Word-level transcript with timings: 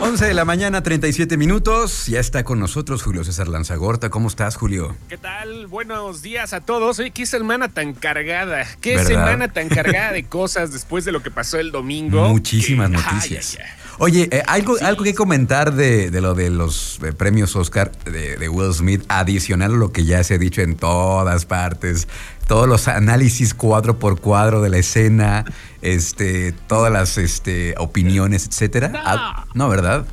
11 0.00 0.26
de 0.26 0.34
la 0.34 0.44
mañana, 0.44 0.82
37 0.82 1.36
minutos. 1.36 2.06
Ya 2.06 2.20
está 2.20 2.44
con 2.44 2.60
nosotros 2.60 3.02
Julio 3.02 3.24
César 3.24 3.48
Lanzagorta. 3.48 4.10
¿Cómo 4.10 4.28
estás, 4.28 4.56
Julio? 4.56 4.94
¿Qué 5.08 5.16
tal? 5.16 5.66
Buenos 5.66 6.22
días 6.22 6.52
a 6.52 6.60
todos. 6.60 6.98
Oye, 6.98 7.10
qué 7.10 7.26
semana 7.26 7.68
tan 7.68 7.94
cargada. 7.94 8.66
Qué 8.80 9.02
semana 9.04 9.48
tan 9.48 9.68
cargada 9.68 10.12
de 10.12 10.24
cosas 10.28 10.72
después 10.72 11.04
de 11.04 11.12
lo 11.12 11.22
que 11.22 11.30
pasó 11.30 11.58
el 11.58 11.72
domingo. 11.72 12.28
Muchísimas 12.28 12.90
noticias. 12.90 13.58
Oye, 13.98 14.28
eh, 14.30 14.42
algo, 14.46 14.76
algo 14.82 15.04
que 15.04 15.14
comentar 15.14 15.72
de, 15.72 16.10
lo 16.20 16.34
de 16.34 16.50
los 16.50 16.98
eh, 17.02 17.12
premios 17.12 17.56
Oscar 17.56 17.92
de, 18.04 18.48
Will 18.48 18.72
Smith, 18.74 19.04
adicional 19.08 19.72
a 19.72 19.76
lo 19.76 19.92
que 19.92 20.04
ya 20.04 20.22
se 20.22 20.34
ha 20.34 20.38
dicho 20.38 20.60
en 20.60 20.76
todas 20.76 21.46
partes, 21.46 22.06
todos 22.46 22.68
los 22.68 22.88
análisis 22.88 23.54
cuadro 23.54 23.98
por 23.98 24.20
cuadro 24.20 24.60
de 24.60 24.68
la 24.68 24.78
escena, 24.78 25.44
este, 25.80 26.52
todas 26.52 26.92
las 26.92 27.16
este, 27.16 27.74
opiniones, 27.78 28.46
etcétera. 28.46 28.88
No. 28.88 28.98
Ah, 29.02 29.46
no, 29.54 29.68
¿verdad? 29.68 30.06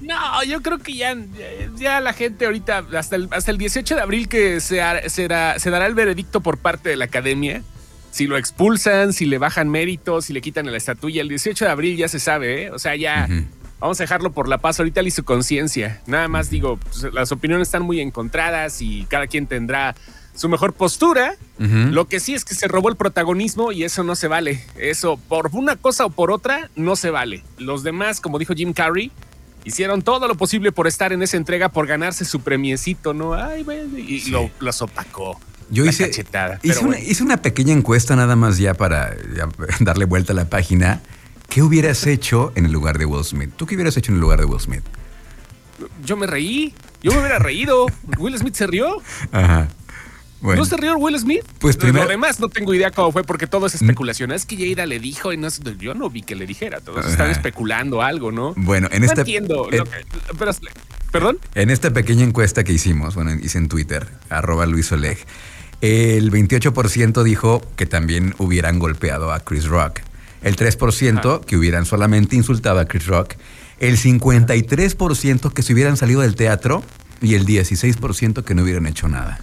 No, 0.00 0.42
yo 0.44 0.60
creo 0.60 0.78
que 0.78 0.94
ya, 0.94 1.16
ya 1.76 2.00
la 2.00 2.12
gente 2.12 2.44
ahorita, 2.44 2.84
hasta 2.94 3.16
el, 3.16 3.28
hasta 3.30 3.50
el 3.50 3.56
18 3.56 3.94
de 3.94 4.00
abril 4.02 4.28
que 4.28 4.60
se, 4.60 4.82
se 5.08 5.28
dará 5.28 5.86
el 5.86 5.94
veredicto 5.94 6.42
por 6.42 6.58
parte 6.58 6.90
de 6.90 6.96
la 6.96 7.06
academia, 7.06 7.62
si 8.14 8.28
lo 8.28 8.36
expulsan, 8.36 9.12
si 9.12 9.24
le 9.24 9.38
bajan 9.38 9.68
méritos, 9.68 10.26
si 10.26 10.32
le 10.32 10.40
quitan 10.40 10.70
la 10.70 10.76
estatuilla. 10.76 11.20
El 11.20 11.28
18 11.28 11.64
de 11.64 11.70
abril 11.72 11.96
ya 11.96 12.06
se 12.06 12.20
sabe, 12.20 12.62
¿eh? 12.66 12.70
O 12.70 12.78
sea, 12.78 12.94
ya 12.94 13.28
vamos 13.80 13.98
a 13.98 14.04
dejarlo 14.04 14.30
por 14.30 14.48
la 14.48 14.58
paz. 14.58 14.78
Ahorita 14.78 15.02
le 15.02 15.10
su 15.10 15.24
conciencia. 15.24 16.00
Nada 16.06 16.28
más 16.28 16.48
digo, 16.48 16.76
pues, 16.76 17.12
las 17.12 17.32
opiniones 17.32 17.66
están 17.66 17.82
muy 17.82 18.00
encontradas 18.00 18.80
y 18.82 19.04
cada 19.06 19.26
quien 19.26 19.48
tendrá 19.48 19.96
su 20.32 20.48
mejor 20.48 20.74
postura. 20.74 21.34
Lo 21.58 22.06
que 22.06 22.20
sí 22.20 22.34
es 22.34 22.44
que 22.44 22.54
se 22.54 22.68
robó 22.68 22.88
el 22.88 22.94
protagonismo 22.94 23.72
y 23.72 23.82
eso 23.82 24.04
no 24.04 24.14
se 24.14 24.28
vale. 24.28 24.64
Eso, 24.78 25.16
por 25.16 25.50
una 25.52 25.74
cosa 25.74 26.06
o 26.06 26.10
por 26.10 26.30
otra, 26.30 26.70
no 26.76 26.94
se 26.94 27.10
vale. 27.10 27.42
Los 27.58 27.82
demás, 27.82 28.20
como 28.20 28.38
dijo 28.38 28.54
Jim 28.54 28.74
Carrey, 28.74 29.10
hicieron 29.64 30.02
todo 30.02 30.28
lo 30.28 30.36
posible 30.36 30.70
por 30.70 30.86
estar 30.86 31.12
en 31.12 31.20
esa 31.24 31.36
entrega, 31.36 31.68
por 31.68 31.88
ganarse 31.88 32.24
su 32.24 32.42
premiecito, 32.42 33.12
¿no? 33.12 33.34
Ay, 33.34 33.66
y 33.96 34.30
lo, 34.30 34.50
los 34.60 34.82
opacó. 34.82 35.40
Yo 35.70 35.84
hice, 35.84 36.10
hice, 36.62 37.22
una, 37.22 37.38
pequeña 37.38 37.72
encuesta 37.72 38.16
nada 38.16 38.36
más 38.36 38.58
ya 38.58 38.74
para 38.74 39.14
darle 39.80 40.04
vuelta 40.04 40.32
a 40.32 40.36
la 40.36 40.48
página. 40.48 41.02
¿Qué 41.48 41.62
hubieras 41.62 42.06
hecho 42.06 42.52
en 42.54 42.66
el 42.66 42.72
lugar 42.72 42.98
de 42.98 43.06
Will 43.06 43.24
Smith? 43.24 43.50
¿Tú 43.56 43.66
qué 43.66 43.74
hubieras 43.74 43.96
hecho 43.96 44.12
en 44.12 44.16
el 44.16 44.20
lugar 44.20 44.40
de 44.40 44.44
Will 44.46 44.60
Smith? 44.60 44.82
Yo 46.04 46.16
me 46.16 46.26
reí. 46.26 46.74
Yo 47.02 47.12
me 47.12 47.18
hubiera 47.18 47.38
reído. 47.38 47.86
Will 48.18 48.36
Smith 48.38 48.54
se 48.54 48.66
rió. 48.66 49.02
Ajá. 49.32 49.68
¿No 50.42 50.64
se 50.66 50.76
rió 50.76 50.96
Will 50.98 51.18
Smith? 51.18 51.44
Pues 51.58 51.76
primero. 51.76 52.04
Lo 52.04 52.10
demás 52.10 52.38
no 52.38 52.48
tengo 52.50 52.74
idea 52.74 52.90
cómo 52.90 53.12
fue 53.12 53.24
porque 53.24 53.46
todo 53.46 53.66
es 53.66 53.74
especulación. 53.74 54.30
Es 54.30 54.44
que 54.44 54.56
Jada 54.56 54.84
le 54.84 54.98
dijo 54.98 55.32
y 55.32 55.38
no, 55.38 55.48
yo 55.78 55.94
no 55.94 56.10
vi 56.10 56.22
que 56.22 56.34
le 56.34 56.46
dijera. 56.46 56.80
Todos 56.80 57.06
están 57.06 57.30
especulando 57.30 58.02
algo, 58.02 58.30
¿no? 58.30 58.52
Bueno, 58.56 58.88
en 58.92 59.00
no 59.00 59.06
esta. 59.06 59.22
entiendo. 59.22 59.68
¿Perdón? 61.10 61.38
En 61.54 61.70
esta 61.70 61.92
pequeña 61.92 62.24
encuesta 62.24 62.64
que 62.64 62.72
hicimos, 62.72 63.14
bueno, 63.14 63.32
hice 63.32 63.56
en 63.58 63.68
Twitter, 63.68 64.06
arroba 64.28 64.66
Luis 64.66 64.90
Oleg 64.92 65.18
el 65.80 66.30
28% 66.30 67.22
dijo 67.22 67.62
que 67.76 67.86
también 67.86 68.34
hubieran 68.38 68.78
golpeado 68.78 69.32
a 69.32 69.40
Chris 69.40 69.66
Rock. 69.66 70.00
El 70.42 70.56
3% 70.56 71.44
que 71.44 71.56
hubieran 71.56 71.86
solamente 71.86 72.36
insultado 72.36 72.78
a 72.78 72.84
Chris 72.84 73.06
Rock. 73.06 73.34
El 73.78 73.96
53% 73.96 75.52
que 75.52 75.62
se 75.62 75.72
hubieran 75.72 75.96
salido 75.96 76.20
del 76.20 76.36
teatro. 76.36 76.82
Y 77.20 77.34
el 77.34 77.46
16% 77.46 78.44
que 78.44 78.54
no 78.54 78.62
hubieran 78.62 78.86
hecho 78.86 79.08
nada. 79.08 79.40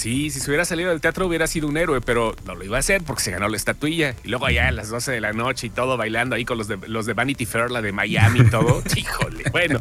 Sí, 0.00 0.30
si 0.30 0.40
se 0.40 0.50
hubiera 0.50 0.64
salido 0.64 0.88
del 0.88 1.02
teatro 1.02 1.26
hubiera 1.26 1.46
sido 1.46 1.68
un 1.68 1.76
héroe, 1.76 2.00
pero 2.00 2.34
no 2.46 2.54
lo 2.54 2.64
iba 2.64 2.78
a 2.78 2.80
hacer 2.80 3.02
porque 3.02 3.22
se 3.22 3.32
ganó 3.32 3.48
la 3.48 3.56
estatuilla. 3.58 4.14
Y 4.24 4.28
luego 4.28 4.46
allá 4.46 4.68
a 4.68 4.72
las 4.72 4.88
12 4.88 5.12
de 5.12 5.20
la 5.20 5.34
noche 5.34 5.66
y 5.66 5.70
todo 5.70 5.96
bailando 5.98 6.36
ahí 6.36 6.46
con 6.46 6.56
los 6.56 6.68
de, 6.68 6.78
los 6.88 7.04
de 7.04 7.12
Vanity 7.12 7.44
Fair, 7.44 7.70
la 7.70 7.82
de 7.82 7.92
Miami 7.92 8.40
y 8.40 8.44
todo. 8.44 8.82
Híjole. 8.96 9.44
Bueno, 9.52 9.78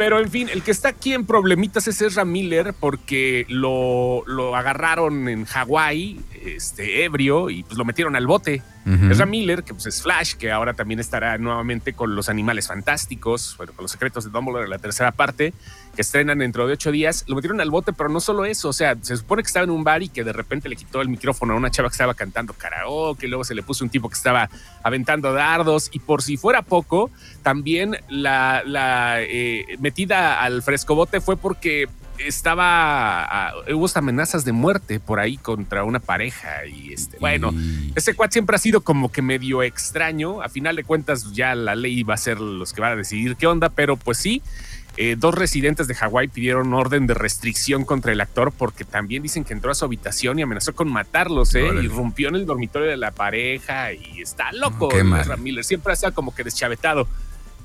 pero 0.00 0.18
en 0.18 0.30
fin, 0.30 0.48
el 0.50 0.62
que 0.62 0.70
está 0.70 0.88
aquí 0.88 1.12
en 1.12 1.26
problemitas 1.26 1.86
es 1.86 2.00
Ezra 2.00 2.24
Miller 2.24 2.72
porque 2.72 3.44
lo, 3.50 4.22
lo 4.26 4.56
agarraron 4.56 5.28
en 5.28 5.44
Hawái, 5.44 6.18
este, 6.42 7.04
ebrio, 7.04 7.50
y 7.50 7.64
pues 7.64 7.76
lo 7.76 7.84
metieron 7.84 8.16
al 8.16 8.26
bote. 8.26 8.62
Ezra 8.86 9.26
Miller, 9.26 9.62
que 9.62 9.74
pues 9.74 9.86
es 9.86 10.02
Flash, 10.02 10.34
que 10.34 10.50
ahora 10.50 10.74
también 10.74 11.00
estará 11.00 11.36
nuevamente 11.38 11.92
con 11.92 12.14
los 12.16 12.28
animales 12.28 12.66
fantásticos, 12.66 13.54
bueno, 13.56 13.72
con 13.74 13.84
los 13.84 13.92
secretos 13.92 14.24
de 14.24 14.30
Dumbledore 14.30 14.68
la 14.68 14.78
tercera 14.78 15.12
parte, 15.12 15.52
que 15.94 16.02
estrenan 16.02 16.38
dentro 16.38 16.66
de 16.66 16.72
ocho 16.72 16.90
días. 16.90 17.24
Lo 17.28 17.36
metieron 17.36 17.60
al 17.60 17.70
bote, 17.70 17.92
pero 17.92 18.08
no 18.08 18.20
solo 18.20 18.44
eso, 18.44 18.68
o 18.68 18.72
sea, 18.72 18.96
se 19.00 19.16
supone 19.16 19.42
que 19.42 19.48
estaba 19.48 19.64
en 19.64 19.70
un 19.70 19.84
bar 19.84 20.02
y 20.02 20.08
que 20.08 20.24
de 20.24 20.32
repente 20.32 20.68
le 20.68 20.76
quitó 20.76 21.02
el 21.02 21.08
micrófono 21.08 21.52
a 21.54 21.56
una 21.56 21.70
chava 21.70 21.88
que 21.88 21.94
estaba 21.94 22.14
cantando 22.14 22.54
karaoke, 22.54 23.28
luego 23.28 23.44
se 23.44 23.54
le 23.54 23.62
puso 23.62 23.84
un 23.84 23.90
tipo 23.90 24.08
que 24.08 24.16
estaba 24.16 24.48
aventando 24.82 25.32
dardos, 25.32 25.90
y 25.92 25.98
por 25.98 26.22
si 26.22 26.36
fuera 26.36 26.62
poco, 26.62 27.10
también 27.42 27.96
la, 28.08 28.62
la 28.64 29.16
eh, 29.20 29.64
metida 29.78 30.40
al 30.40 30.62
frescobote 30.62 31.20
fue 31.20 31.36
porque 31.36 31.88
estaba 32.26 33.54
hubo 33.72 33.86
amenazas 33.94 34.44
de 34.44 34.52
muerte 34.52 35.00
por 35.00 35.20
ahí 35.20 35.36
contra 35.36 35.84
una 35.84 36.00
pareja 36.00 36.66
y 36.66 36.92
este 36.92 37.18
bueno 37.18 37.52
ese 37.94 38.14
cuad 38.14 38.30
siempre 38.30 38.56
ha 38.56 38.58
sido 38.58 38.82
como 38.82 39.10
que 39.10 39.22
medio 39.22 39.62
extraño 39.62 40.42
a 40.42 40.48
final 40.48 40.76
de 40.76 40.84
cuentas 40.84 41.32
ya 41.32 41.54
la 41.54 41.74
ley 41.74 42.02
va 42.02 42.14
a 42.14 42.18
ser 42.18 42.40
los 42.40 42.72
que 42.72 42.80
van 42.80 42.92
a 42.92 42.96
decidir 42.96 43.36
qué 43.36 43.46
onda 43.46 43.68
pero 43.68 43.96
pues 43.96 44.18
sí 44.18 44.42
eh, 44.96 45.16
dos 45.16 45.34
residentes 45.34 45.86
de 45.86 45.94
Hawái 45.94 46.28
pidieron 46.28 46.74
orden 46.74 47.06
de 47.06 47.14
restricción 47.14 47.84
contra 47.84 48.12
el 48.12 48.20
actor 48.20 48.52
porque 48.52 48.84
también 48.84 49.22
dicen 49.22 49.44
que 49.44 49.52
entró 49.52 49.70
a 49.70 49.74
su 49.74 49.84
habitación 49.84 50.38
y 50.38 50.42
amenazó 50.42 50.74
con 50.74 50.92
matarlos, 50.92 51.54
¿eh? 51.54 51.68
Y 51.82 51.88
rompió 51.88 52.28
en 52.28 52.34
el 52.34 52.44
dormitorio 52.44 52.88
de 52.88 52.96
la 52.96 53.10
pareja 53.10 53.92
y 53.92 54.20
está 54.20 54.52
loco. 54.52 54.90
Miller 55.38 55.64
siempre 55.64 55.92
ha 55.92 55.94
estado 55.94 56.12
como 56.12 56.34
que 56.34 56.44
deschavetado. 56.44 57.08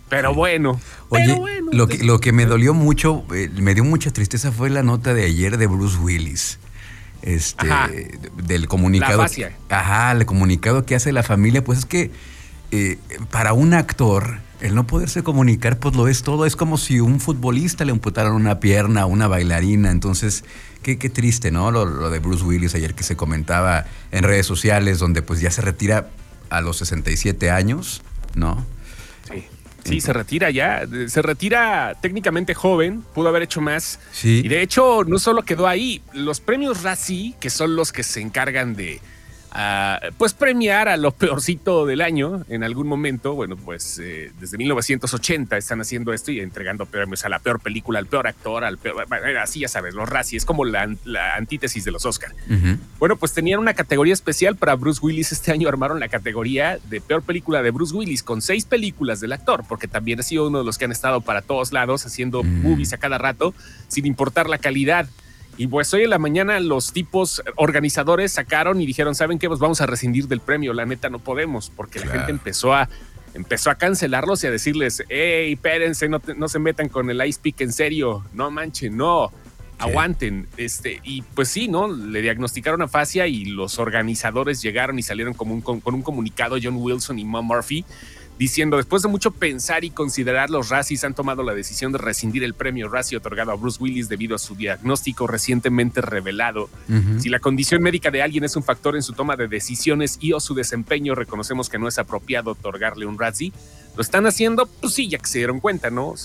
Pero 0.10 0.34
bueno. 0.34 0.80
Oye, 1.10 1.36
lo, 1.72 1.88
que, 1.88 2.04
lo 2.04 2.20
que 2.20 2.32
me 2.32 2.46
dolió 2.46 2.74
mucho, 2.74 3.26
eh, 3.34 3.50
me 3.56 3.74
dio 3.74 3.84
mucha 3.84 4.12
tristeza 4.12 4.52
fue 4.52 4.70
la 4.70 4.84
nota 4.84 5.14
de 5.14 5.26
ayer 5.26 5.58
de 5.58 5.68
Bruce 5.68 5.98
Willis. 5.98 6.60
Este, 7.22 7.68
del 8.44 8.68
comunicado. 8.68 9.26
La 9.68 9.80
ajá, 9.80 10.12
el 10.12 10.28
comunicado 10.28 10.86
que 10.86 10.94
hace 10.94 11.12
la 11.12 11.24
familia, 11.24 11.64
pues 11.64 11.80
es 11.80 11.86
que 11.86 12.12
eh, 12.70 13.00
para 13.32 13.54
un 13.54 13.74
actor, 13.74 14.42
el 14.62 14.76
no 14.76 14.86
poderse 14.86 15.24
comunicar, 15.24 15.80
pues 15.80 15.96
lo 15.96 16.08
es 16.08 16.22
todo. 16.22 16.46
Es 16.46 16.56
como 16.56 16.78
si 16.78 17.00
un 17.00 17.20
futbolista 17.20 17.84
le 17.84 17.94
amputaran 17.94 18.34
una 18.34 18.60
pierna 18.60 19.02
a 19.02 19.06
una 19.08 19.28
bailarina. 19.28 19.90
Entonces, 19.90 20.44
qué, 20.84 21.00
qué 21.00 21.10
triste, 21.10 21.50
¿no? 21.50 21.72
Lo, 21.72 21.86
lo, 21.86 22.12
de 22.12 22.20
Bruce 22.20 22.44
Willis 22.44 22.76
ayer 22.76 22.94
que 22.94 23.04
se 23.04 23.16
comentaba 23.16 23.86
en 24.12 24.24
redes 24.24 24.46
sociales, 24.46 25.00
donde 25.00 25.24
pues 25.24 25.42
ya 25.42 25.50
se 25.50 25.62
retira 25.62 26.10
a 26.52 26.62
los 26.62 26.78
67 26.78 27.50
años, 27.50 28.04
¿no? 28.36 28.64
Sí. 29.32 29.46
Sí, 29.86 30.02
se 30.02 30.14
retira 30.14 30.50
ya. 30.50 30.84
Se 31.08 31.22
retira 31.22 31.96
técnicamente 32.02 32.54
joven, 32.54 33.04
pudo 33.14 33.30
haber 33.30 33.44
hecho 33.44 33.62
más. 33.62 34.00
Sí. 34.12 34.42
Y 34.44 34.48
de 34.48 34.62
hecho, 34.62 35.04
no 35.06 35.20
solo 35.20 35.44
quedó 35.44 35.68
ahí. 35.68 36.02
Los 36.14 36.40
premios 36.40 36.84
Razzie, 36.84 37.36
que 37.40 37.50
son 37.50 37.76
los 37.76 37.92
que 37.92 38.04
se 38.04 38.20
encargan 38.22 38.76
de 38.76 39.00
pues 40.18 40.34
premiar 40.34 40.90
a 40.90 40.98
lo 40.98 41.12
peorcito 41.12 41.86
del 41.86 42.02
año 42.02 42.46
en 42.50 42.64
algún 42.64 42.88
momento. 42.88 43.36
Bueno, 43.36 43.56
pues 43.56 44.00
eh, 44.04 44.32
desde 44.40 44.58
1980 44.58 45.58
están 45.58 45.82
haciendo 45.82 46.14
esto 46.14 46.32
y 46.32 46.40
entregando 46.40 46.86
premios 46.86 47.26
a 47.26 47.30
la 47.30 47.40
peor 47.40 47.60
película, 47.60 48.00
al 48.00 48.08
peor 48.08 48.28
actor, 48.28 48.64
al 48.64 48.78
peor, 48.78 49.06
así 49.42 49.62
ya 49.62 49.68
sabes, 49.68 49.94
los 49.94 50.10
Razzie, 50.10 50.38
es 50.38 50.46
como 50.46 50.66
la, 50.66 50.84
antítesis 51.38 51.86
de 51.86 51.92
los 51.92 52.06
Oscar. 52.06 52.34
Bueno, 53.00 53.16
pues 53.16 53.34
tenían 53.34 53.60
una 53.60 53.74
categoría 53.74 54.14
especial 54.14 54.56
para 54.56 54.76
Bruce 54.76 55.00
Willis. 55.02 55.32
Este 55.32 55.52
año 55.52 55.70
armaron 55.70 56.00
la 56.00 56.10
categoría 56.10 56.80
de 56.90 57.02
peor 57.02 57.24
película 57.24 57.62
de 57.62 57.72
Bruce 57.72 57.96
Willis 57.96 58.24
con 58.24 58.42
seis 58.42 58.66
películas 58.66 59.20
del 59.20 59.32
actor, 59.32 59.64
porque 59.68 59.88
también 59.88 60.20
ha 60.20 60.24
sido 60.24 60.48
uno 60.48 60.60
de 60.60 60.66
los 60.66 60.78
que 60.78 60.86
han 60.86 60.92
estado 60.92 61.22
para 61.22 61.42
todos 61.42 61.72
lados 61.72 62.06
haciendo 62.06 62.44
movies 62.44 62.94
a 62.94 62.98
cada 62.98 63.18
rato, 63.18 63.54
sin 63.88 64.06
importar 64.06 64.50
la 64.50 64.58
calidad. 64.58 65.08
Y 65.58 65.68
pues 65.68 65.94
hoy 65.94 66.04
en 66.04 66.10
la 66.10 66.20
mañana 66.20 66.60
los 66.60 66.92
tipos 66.92 67.42
organizadores 67.56 68.34
sacaron 68.34 68.82
y 68.82 68.86
dijeron, 68.86 69.16
¿saben 69.16 69.40
qué? 69.40 69.48
Pues 69.48 69.60
vamos 69.60 69.80
a 69.82 69.86
rescindir 69.86 70.28
del 70.28 70.42
premio, 70.42 70.74
la 70.74 70.86
neta 70.86 71.10
no 71.10 71.20
podemos, 71.20 71.72
porque 71.74 72.00
la 72.00 72.08
gente 72.08 72.32
empezó 72.32 72.74
a, 72.74 72.90
empezó 73.34 73.70
a 73.70 73.76
cancelarlos 73.76 74.44
y 74.44 74.48
a 74.48 74.52
decirles, 74.52 75.04
hey, 75.08 75.54
espérense, 75.54 76.10
no, 76.10 76.22
no 76.36 76.48
se 76.50 76.60
metan 76.60 76.90
con 76.90 77.10
el 77.10 77.26
ice 77.26 77.40
pick 77.42 77.62
en 77.62 77.72
serio, 77.72 78.26
no 78.34 78.52
manchen, 78.52 78.98
no, 78.98 79.32
aguanten. 79.80 80.48
Este, 80.58 81.00
y 81.04 81.22
pues 81.22 81.50
sí, 81.50 81.68
¿no? 81.68 81.88
Le 81.88 82.22
diagnosticaron 82.22 82.82
afasia 82.82 83.28
y 83.28 83.46
los 83.46 83.80
organizadores 83.80 84.62
llegaron 84.62 85.00
y 85.00 85.04
salieron 85.04 85.34
como 85.34 85.54
un, 85.54 85.62
con, 85.62 85.82
un 85.86 86.02
comunicado, 86.02 86.58
John 86.62 86.78
Wilson 86.78 87.20
y 87.20 87.26
Mom 87.26 87.46
Murphy, 87.46 87.86
diciendo, 88.38 88.78
después 88.78 89.02
de 89.02 89.10
mucho 89.10 89.32
pensar 89.32 89.84
y 89.84 89.92
considerar, 89.92 90.50
los 90.50 90.70
Razzies 90.70 91.04
han 91.04 91.14
tomado 91.14 91.44
la 91.44 91.54
decisión 91.54 91.92
de 91.92 91.98
rescindir 91.98 92.44
el 92.44 92.54
premio 92.54 92.90
Razzie 92.90 93.18
otorgado 93.18 93.52
a 93.52 93.56
Bruce 93.56 93.82
Willis 93.82 94.10
debido 94.10 94.36
a 94.36 94.40
su 94.40 94.56
diagnóstico 94.56 95.28
recientemente 95.28 96.02
revelado. 96.02 96.70
Si 97.20 97.30
la 97.30 97.40
condición 97.40 97.82
médica 97.82 98.12
de 98.12 98.22
alguien 98.22 98.44
es 98.44 98.56
un 98.56 98.64
factor 98.64 98.96
en 98.96 99.04
su 99.04 99.14
toma 99.14 99.36
de 99.36 99.48
decisiones 99.48 100.18
y 100.20 100.34
o 100.34 100.40
su 100.40 100.54
desempeño, 100.54 101.16
reconocemos 101.16 101.70
que 101.70 101.80
no 101.80 101.88
es 101.88 101.98
apropiado 101.98 102.52
otorgarle 102.52 103.06
un 103.06 103.18
Razzie. 103.18 103.54
Lo 103.96 104.02
están 104.02 104.26
haciendo, 104.26 104.66
pues 104.66 104.94
sí, 104.94 105.08
ya 105.08 105.18
que 105.18 105.28
se 105.28 105.38
dieron 105.38 105.60
cuenta, 105.60 105.90
¿no? 105.90 106.16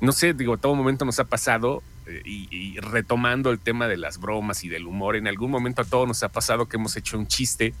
no 0.00 0.12
sé, 0.12 0.34
digo, 0.34 0.58
todo 0.58 0.74
momento 0.74 1.06
nos 1.06 1.18
ha 1.20 1.24
pasado 1.24 1.82
eh, 2.06 2.20
y, 2.24 2.48
y, 2.50 2.78
retomando 2.80 3.50
el 3.50 3.58
tema 3.58 3.88
de 3.88 3.96
las 3.96 4.18
bromas 4.18 4.62
y 4.62 4.68
del 4.68 4.86
humor, 4.86 5.16
en 5.16 5.26
algún 5.26 5.50
momento 5.50 5.80
a 5.80 5.84
todos 5.86 6.06
nos 6.06 6.22
ha 6.22 6.28
pasado 6.28 6.66
que 6.66 6.76
hemos 6.76 6.96
hecho 6.96 7.18
un 7.18 7.26
chiste 7.26 7.72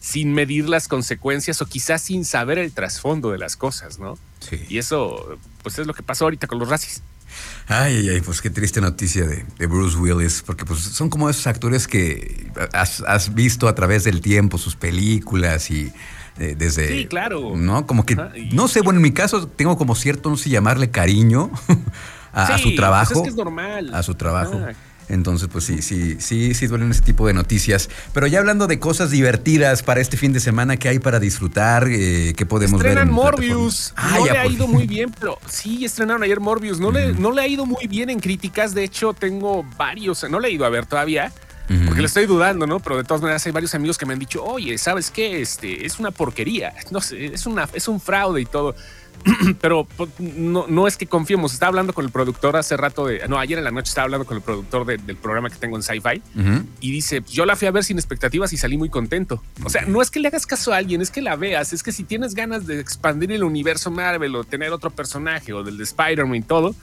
sin 0.00 0.32
medir 0.32 0.68
las 0.68 0.88
consecuencias 0.88 1.60
o 1.62 1.66
quizás 1.66 2.02
sin 2.02 2.24
saber 2.24 2.58
el 2.58 2.72
trasfondo 2.72 3.30
de 3.30 3.38
las 3.38 3.56
cosas, 3.56 3.98
¿no? 3.98 4.18
Y 4.68 4.78
eso, 4.78 5.38
pues 5.62 5.78
es 5.78 5.86
lo 5.86 5.94
que 5.94 6.02
pasó 6.02 6.24
ahorita 6.24 6.46
con 6.46 6.58
los 6.58 6.68
racis. 6.68 7.02
Ay, 7.66 7.96
ay, 7.96 8.08
ay, 8.08 8.20
pues 8.20 8.40
qué 8.40 8.48
triste 8.50 8.80
noticia 8.80 9.26
de, 9.26 9.66
Bruce 9.66 9.96
Willis, 9.98 10.42
porque 10.44 10.64
pues 10.64 10.80
son 10.80 11.10
como 11.10 11.28
esos 11.28 11.46
actores 11.46 11.86
que 11.86 12.50
has, 12.72 13.34
visto 13.34 13.68
a 13.68 13.74
través 13.74 14.04
del 14.04 14.20
tiempo, 14.20 14.56
sus 14.56 14.76
películas 14.76 15.70
y 15.70 15.92
eh, 16.38 16.54
desde... 16.56 16.88
Sí, 16.88 17.06
claro. 17.06 17.54
¿No? 17.56 17.86
Como 17.86 18.06
que, 18.06 18.16
no 18.52 18.68
sé, 18.68 18.80
bueno, 18.80 18.98
en 18.98 19.02
mi 19.02 19.12
caso 19.12 19.48
tengo 19.48 19.76
como 19.76 19.94
cierto, 19.94 20.30
no 20.30 20.36
sé, 20.36 20.48
llamarle 20.48 20.90
cariño 20.90 21.50
a, 22.32 22.56
su 22.56 22.74
trabajo. 22.74 23.12
Pues 23.12 23.18
es 23.18 23.22
que 23.24 23.30
es 23.30 23.36
normal. 23.36 23.94
A 23.94 24.02
su 24.02 24.14
trabajo. 24.14 24.58
Entonces, 25.08 25.48
pues 25.50 25.64
sí, 25.64 25.80
sí, 25.82 26.16
sí, 26.20 26.54
sí 26.54 26.66
duelen 26.66 26.90
ese 26.90 27.02
tipo 27.02 27.26
de 27.26 27.32
noticias. 27.32 27.88
Pero 28.12 28.26
ya 28.26 28.40
hablando 28.40 28.66
de 28.66 28.78
cosas 28.78 29.10
divertidas 29.10 29.82
para 29.82 30.00
este 30.00 30.16
fin 30.16 30.32
de 30.32 30.40
semana, 30.40 30.76
¿qué 30.76 30.88
hay 30.88 30.98
para 30.98 31.18
disfrutar? 31.18 31.88
Eh, 31.88 32.34
¿Qué 32.36 32.46
podemos 32.46 32.80
ver? 32.82 32.92
Estrenan 32.92 33.12
Morbius. 33.12 33.94
Ah, 33.96 34.16
no 34.18 34.24
le 34.26 34.38
ha 34.38 34.46
ido 34.46 34.66
muy 34.66 34.86
bien, 34.86 35.14
pero 35.18 35.38
sí, 35.48 35.84
estrenaron 35.84 36.22
ayer 36.22 36.40
Morbius. 36.40 36.78
No, 36.78 36.90
le, 36.92 37.14
no 37.14 37.32
le 37.32 37.42
ha 37.42 37.46
ido 37.46 37.64
muy 37.64 37.86
bien 37.86 38.10
en 38.10 38.20
críticas. 38.20 38.74
De 38.74 38.84
hecho, 38.84 39.14
tengo 39.14 39.64
varios, 39.76 40.28
no 40.28 40.40
le 40.40 40.48
he 40.48 40.52
ido 40.52 40.64
a 40.64 40.70
ver 40.70 40.86
todavía. 40.86 41.32
Porque 41.86 42.00
le 42.00 42.06
estoy 42.06 42.24
dudando, 42.24 42.66
¿no? 42.66 42.80
Pero 42.80 42.96
de 42.96 43.04
todas 43.04 43.20
maneras 43.20 43.44
hay 43.44 43.52
varios 43.52 43.74
amigos 43.74 43.98
que 43.98 44.06
me 44.06 44.14
han 44.14 44.18
dicho, 44.18 44.42
oye, 44.42 44.78
¿sabes 44.78 45.10
qué? 45.10 45.42
Este, 45.42 45.84
es 45.84 45.98
una 45.98 46.10
porquería. 46.10 46.72
No 46.90 47.02
sé, 47.02 47.26
es, 47.26 47.44
una, 47.44 47.68
es 47.74 47.88
un 47.88 48.00
fraude 48.00 48.40
y 48.40 48.46
todo. 48.46 48.74
pero 49.60 49.84
pues, 49.84 50.10
no, 50.18 50.66
no, 50.68 50.86
es 50.86 50.96
que 50.96 51.06
confiemos. 51.06 51.52
Estaba 51.52 51.68
hablando 51.68 51.92
con 51.92 52.04
el 52.04 52.10
productor 52.10 52.56
hace 52.56 52.76
rato 52.76 53.06
de. 53.06 53.26
No, 53.28 53.38
ayer 53.38 53.58
en 53.58 53.64
la 53.64 53.70
noche 53.70 53.88
estaba 53.88 54.04
hablando 54.04 54.26
con 54.26 54.36
el 54.36 54.42
productor 54.42 54.86
del 54.86 55.16
programa 55.16 55.50
que 55.50 55.56
tengo 55.56 55.76
en 55.76 55.82
Sci-Fi 55.82 56.22
y 56.80 56.92
dice: 56.92 57.22
Yo 57.28 57.46
la 57.46 57.56
fui 57.56 57.68
a 57.68 57.70
ver 57.70 57.84
sin 57.84 57.98
expectativas 57.98 58.52
y 58.52 58.56
salí 58.56 58.76
muy 58.76 58.88
contento. 58.88 59.42
O 59.64 59.70
sea, 59.70 59.82
no 59.82 60.02
es 60.02 60.10
que 60.10 60.20
le 60.20 60.28
hagas 60.28 60.46
caso 60.46 60.72
a 60.72 60.76
alguien, 60.76 61.00
es 61.00 61.10
que 61.10 61.22
la 61.22 61.36
veas. 61.36 61.72
Es 61.72 61.82
que 61.82 61.92
si 61.92 62.04
tienes 62.04 62.34
ganas 62.34 62.66
de 62.66 62.80
expandir 62.80 63.32
el 63.32 63.44
universo 63.44 63.90
Marvel 63.90 64.34
o 64.36 64.44
tener 64.44 64.72
otro 64.72 64.90
personaje 64.90 65.52
o 65.52 65.62
del 65.62 65.78
de 65.78 65.84
Spider-Man 65.84 66.36
y 66.36 66.42
todo, 66.42 66.74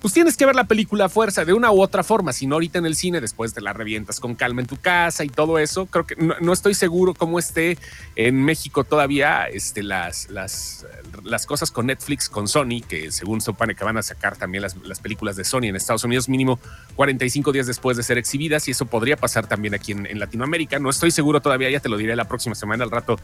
pues 0.00 0.12
tienes 0.12 0.36
que 0.36 0.46
ver 0.46 0.54
la 0.54 0.64
película 0.64 1.06
a 1.06 1.08
fuerza 1.08 1.44
de 1.44 1.52
una 1.52 1.70
u 1.72 1.80
otra 1.80 2.02
forma. 2.02 2.32
Si 2.32 2.46
no 2.46 2.56
ahorita 2.56 2.78
en 2.78 2.86
el 2.86 2.96
cine, 2.96 3.20
después 3.20 3.54
te 3.54 3.60
la 3.60 3.72
revientas 3.72 4.20
con 4.20 4.34
calma 4.34 4.60
en 4.60 4.66
tu 4.66 4.76
casa 4.76 5.24
y 5.24 5.28
todo 5.28 5.58
eso. 5.58 5.86
Creo 5.86 6.06
que 6.06 6.16
no, 6.16 6.52
estoy 6.52 6.74
seguro 6.74 7.14
cómo 7.14 7.38
esté 7.38 7.78
en 8.14 8.42
México 8.44 8.84
todavía 8.84 9.48
este, 9.48 9.82
las, 9.82 10.30
las, 10.30 10.86
las 11.24 11.46
cosas 11.46 11.70
con 11.70 11.86
Netflix, 11.86 12.28
con 12.28 12.46
Sony, 12.46 12.82
que 12.86 13.10
según 13.10 13.40
se 13.40 13.46
supone 13.46 13.74
que 13.74 13.84
van 13.84 13.96
a 13.96 14.02
sacar 14.02 14.36
también 14.36 14.62
las, 14.62 14.76
las, 14.76 15.00
películas 15.00 15.36
de 15.36 15.44
Sony 15.44 15.64
en 15.64 15.76
Estados 15.76 16.04
Unidos 16.04 16.28
mínimo 16.28 16.58
45 16.96 17.52
días 17.52 17.66
después 17.66 17.96
de 17.96 18.02
ser 18.02 18.18
exhibidas 18.18 18.68
y 18.68 18.72
eso 18.72 18.86
podría 18.86 19.16
pasar 19.16 19.46
también 19.46 19.74
aquí 19.74 19.92
en, 19.92 20.06
en 20.06 20.18
Latinoamérica. 20.18 20.78
No 20.78 20.90
estoy 20.90 21.10
seguro 21.10 21.40
todavía, 21.40 21.70
ya 21.70 21.80
te 21.80 21.88
lo 21.88 21.96
diré 21.96 22.16
la 22.16 22.26
próxima 22.26 22.54
semana 22.54 22.84
al 22.84 22.90
rato 22.90 23.18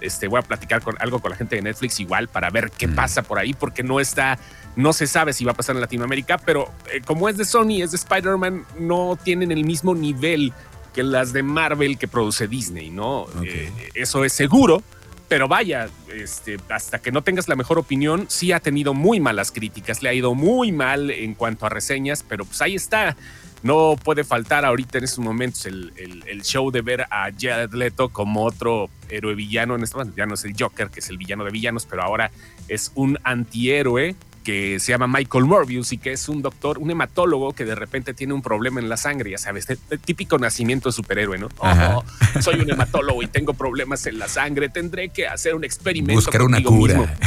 este, 0.00 0.28
voy 0.28 0.38
a 0.38 0.42
platicar 0.42 0.82
con 0.82 0.96
algo 1.00 1.20
con 1.20 1.30
la 1.30 1.36
gente 1.36 1.56
de 1.56 1.62
Netflix 1.62 2.00
igual 2.00 2.28
para 2.28 2.50
ver 2.50 2.70
qué 2.70 2.86
mm. 2.86 2.94
pasa 2.94 3.22
por 3.22 3.38
ahí, 3.38 3.54
porque 3.54 3.82
no 3.82 4.00
está, 4.00 4.38
no 4.76 4.92
se 4.92 5.06
sabe 5.06 5.32
si 5.32 5.44
va 5.44 5.52
a 5.52 5.54
pasar 5.54 5.74
en 5.74 5.80
Latinoamérica, 5.80 6.38
pero 6.38 6.70
eh, 6.92 7.00
como 7.04 7.28
es 7.28 7.36
de 7.36 7.44
Sony, 7.44 7.82
es 7.82 7.90
de 7.90 7.96
Spider-Man, 7.96 8.64
no 8.78 9.18
tienen 9.22 9.50
el 9.50 9.64
mismo 9.64 9.94
nivel 9.94 10.52
que 10.94 11.02
las 11.02 11.32
de 11.32 11.42
Marvel 11.42 11.98
que 11.98 12.08
produce 12.08 12.46
Disney, 12.46 12.90
¿no? 12.90 13.26
Eh, 13.42 13.70
eso 13.94 14.24
es 14.24 14.32
seguro, 14.32 14.82
pero 15.28 15.48
vaya, 15.48 15.88
este, 16.14 16.58
hasta 16.68 17.00
que 17.00 17.10
no 17.10 17.22
tengas 17.22 17.48
la 17.48 17.56
mejor 17.56 17.78
opinión, 17.78 18.26
sí 18.28 18.52
ha 18.52 18.60
tenido 18.60 18.94
muy 18.94 19.18
malas 19.18 19.50
críticas, 19.50 20.02
le 20.02 20.10
ha 20.10 20.14
ido 20.14 20.34
muy 20.34 20.72
mal 20.72 21.10
en 21.10 21.34
cuanto 21.34 21.66
a 21.66 21.68
reseñas, 21.68 22.22
pero 22.22 22.44
pues 22.44 22.62
ahí 22.62 22.76
está. 22.76 23.16
No 23.62 23.96
puede 24.02 24.22
faltar 24.22 24.64
ahorita 24.64 24.98
en 24.98 25.04
estos 25.04 25.18
momentos 25.18 25.66
el, 25.66 26.42
show 26.42 26.70
de 26.70 26.82
ver 26.82 27.02
a 27.10 27.30
Jared 27.36 27.72
Leto 27.72 28.10
como 28.10 28.44
otro 28.44 28.90
héroe 29.08 29.34
villano. 29.34 29.74
En 29.74 29.82
este 29.82 29.96
momento 29.96 30.16
ya 30.16 30.26
no 30.26 30.34
es 30.34 30.44
el 30.44 30.54
Joker, 30.56 30.88
que 30.90 31.00
es 31.00 31.08
el 31.08 31.16
villano 31.16 31.44
de 31.44 31.50
villanos, 31.50 31.86
pero 31.86 32.02
ahora 32.02 32.30
es 32.68 32.92
un 32.94 33.18
antihéroe 33.24 34.14
que 34.46 34.78
se 34.78 34.92
llama 34.92 35.08
Michael 35.08 35.44
Morbius 35.44 35.92
y 35.92 35.98
que 35.98 36.12
es 36.12 36.28
un 36.28 36.40
doctor, 36.40 36.78
un 36.78 36.88
hematólogo 36.88 37.52
que 37.52 37.64
de 37.64 37.74
repente 37.74 38.14
tiene 38.14 38.32
un 38.32 38.42
problema 38.42 38.78
en 38.78 38.88
la 38.88 38.96
sangre, 38.96 39.32
ya 39.32 39.38
sabes, 39.38 39.66
el 39.68 39.98
típico 39.98 40.38
nacimiento 40.38 40.88
de 40.88 40.92
superhéroe, 40.92 41.36
¿no? 41.36 41.48
Oh, 41.58 42.04
soy 42.40 42.60
un 42.60 42.70
hematólogo 42.70 43.24
y 43.24 43.26
tengo 43.26 43.54
problemas 43.54 44.06
en 44.06 44.20
la 44.20 44.28
sangre, 44.28 44.68
tendré 44.68 45.08
que 45.08 45.26
hacer 45.26 45.56
un 45.56 45.64
experimento. 45.64 46.14
Buscar 46.14 46.42
una 46.42 46.62
cura. 46.62 47.18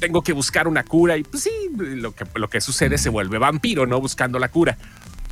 Tengo 0.00 0.20
que 0.20 0.34
buscar 0.34 0.68
una 0.68 0.84
cura 0.84 1.16
y 1.16 1.22
pues 1.22 1.44
sí, 1.44 1.50
lo 1.78 2.14
que, 2.14 2.26
lo 2.34 2.50
que 2.50 2.60
sucede 2.60 2.98
se 2.98 3.08
vuelve 3.08 3.38
vampiro, 3.38 3.86
¿no? 3.86 3.98
Buscando 3.98 4.38
la 4.38 4.48
cura. 4.48 4.76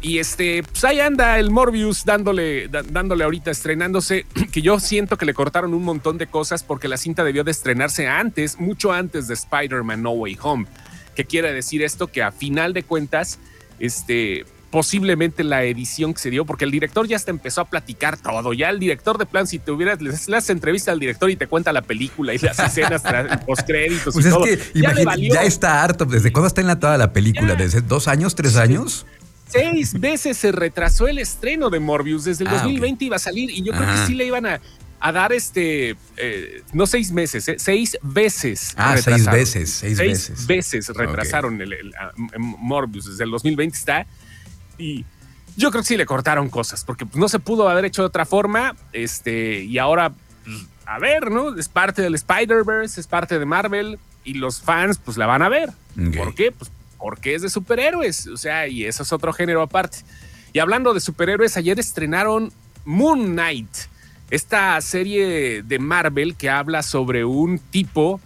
Y 0.00 0.20
este, 0.20 0.62
pues 0.62 0.82
ahí 0.84 1.00
anda 1.00 1.38
el 1.38 1.50
Morbius 1.50 2.06
dándole, 2.06 2.69
dándole 2.69 3.25
ahorita 3.25 3.50
estrenándose, 3.50 4.25
que 4.52 4.62
yo 4.62 4.80
siento 4.80 5.19
que 5.19 5.26
le 5.26 5.34
cortaron 5.34 5.75
un 5.75 5.82
montón 5.82 6.16
de 6.16 6.26
cosas 6.26 6.62
porque 6.62 6.88
la 6.88 6.96
cinta 6.96 7.22
debió 7.22 7.44
de 7.44 7.50
estrenarse 7.50 8.08
antes, 8.08 8.58
mucho 8.58 8.92
antes 8.92 9.28
de 9.28 9.34
Spider-Man 9.34 10.02
No 10.02 10.12
Way 10.12 10.38
Home. 10.40 10.66
¿Qué 11.19 11.25
quiere 11.25 11.53
decir 11.53 11.82
esto? 11.82 12.06
Que 12.06 12.23
a 12.23 12.31
final 12.31 12.73
de 12.73 12.85
cuentas, 12.85 13.41
este, 13.81 14.47
posiblemente 14.70 15.43
la 15.43 15.65
edición 15.65 16.15
que 16.15 16.20
se 16.20 16.31
dio, 16.31 16.44
porque 16.44 16.65
el 16.65 16.70
director 16.70 17.09
ya 17.09 17.17
hasta 17.17 17.32
empezó 17.32 17.62
a 17.62 17.65
platicar 17.65 18.17
todo. 18.17 18.53
Ya 18.53 18.70
el 18.70 18.79
director 18.79 19.19
de 19.19 19.26
plan, 19.26 19.49
si 19.49 19.59
te 19.59 19.73
hubieras, 19.73 20.00
le 20.00 20.11
haces 20.11 20.50
entrevista 20.50 20.93
al 20.93 21.00
director 21.00 21.29
y 21.29 21.35
te 21.35 21.49
cuenta 21.49 21.73
la 21.73 21.82
película 21.82 22.35
y 22.35 22.38
las 22.38 22.61
escenas 22.61 23.03
post 23.44 23.62
créditos 23.67 24.15
pues 24.15 24.26
y 24.26 24.31
todo. 24.31 24.44
ya, 24.75 25.43
está 25.43 25.82
harto. 25.82 26.05
¿Desde 26.05 26.31
cuándo 26.31 26.47
está 26.47 26.61
enlatada 26.61 26.97
la 26.97 27.12
película? 27.12 27.56
¿Desde 27.56 27.81
dos 27.81 28.06
años, 28.06 28.37
tres 28.37 28.55
años? 28.55 29.05
Seis 29.49 29.99
veces 29.99 30.37
se 30.37 30.53
retrasó 30.53 31.09
el 31.09 31.19
estreno 31.19 31.69
de 31.69 31.81
Morbius. 31.81 32.26
Desde 32.26 32.44
el 32.44 32.50
2020 32.50 33.05
ah, 33.05 33.06
iba 33.06 33.17
a 33.17 33.19
salir 33.19 33.50
y 33.50 33.64
yo 33.64 33.73
creo 33.73 33.87
que 33.93 34.06
sí 34.06 34.14
le 34.14 34.25
iban 34.25 34.47
a, 34.47 34.61
dar 35.00 35.33
este, 35.33 35.97
eh, 36.17 36.62
no 36.73 36.87
seis 36.87 37.12
meses, 37.12 37.49
eh, 37.49 37.56
seis 37.59 37.99
veces. 38.03 38.75
Ah, 38.77 38.97
seis 38.97 39.27
veces, 39.27 39.71
seis, 39.71 39.99
veces. 39.99 40.47
veces 40.47 40.89
retrasaron 40.89 41.61
el, 41.61 41.93
Morbius. 42.39 43.06
Desde 43.06 43.25
el 43.25 43.31
2020 43.31 43.77
está. 43.77 44.06
Y 44.77 45.05
yo 45.56 45.71
creo 45.71 45.83
que 45.83 45.89
sí 45.89 45.97
le 45.97 46.06
cortaron 46.06 46.49
cosas, 46.49 46.85
porque 46.85 47.06
pues, 47.06 47.17
no 47.17 47.29
se 47.29 47.39
pudo 47.39 47.69
haber 47.69 47.85
hecho 47.85 48.03
de 48.03 48.06
otra 48.06 48.25
forma. 48.25 48.77
Este, 48.93 49.62
y 49.65 49.79
ahora, 49.79 50.12
pues, 50.45 50.67
a 50.87 50.99
ver, 50.99 51.31
¿no? 51.31 51.56
Es 51.56 51.69
parte 51.69 52.03
del 52.03 52.15
Spider-Verse, 52.15 53.00
es 53.00 53.06
parte 53.06 53.39
de 53.39 53.45
Marvel. 53.45 53.99
Y 54.25 54.35
los 54.35 54.61
fans, 54.61 54.99
pues 54.99 55.17
la 55.17 55.27
van 55.27 55.43
a 55.43 55.49
ver. 55.49 55.71
¿Por 56.17 56.35
qué? 56.35 56.53
Pues 56.53 56.71
porque 56.99 57.35
es 57.35 57.43
de 57.43 57.49
superhéroes, 57.49 58.27
o 58.27 58.37
sea, 58.37 58.69
y 58.69 58.85
eso 58.85 59.03
es 59.03 59.12
otro 59.12 59.33
género 59.33 59.62
aparte. 59.62 59.99
Y 60.53 60.59
hablando 60.59 60.93
de 60.95 61.00
superhéroes, 61.00 61.56
ayer 61.56 61.79
estrenaron 61.79 62.53
Moon 62.85 63.33
Knight, 63.33 63.71
esta 64.30 64.80
serie 64.80 65.62
de 65.62 65.78
Marvel 65.78 66.34
que 66.34 66.50
habla 66.50 66.82
sobre 66.82 67.25
un 67.25 67.58
tipo 67.58 68.20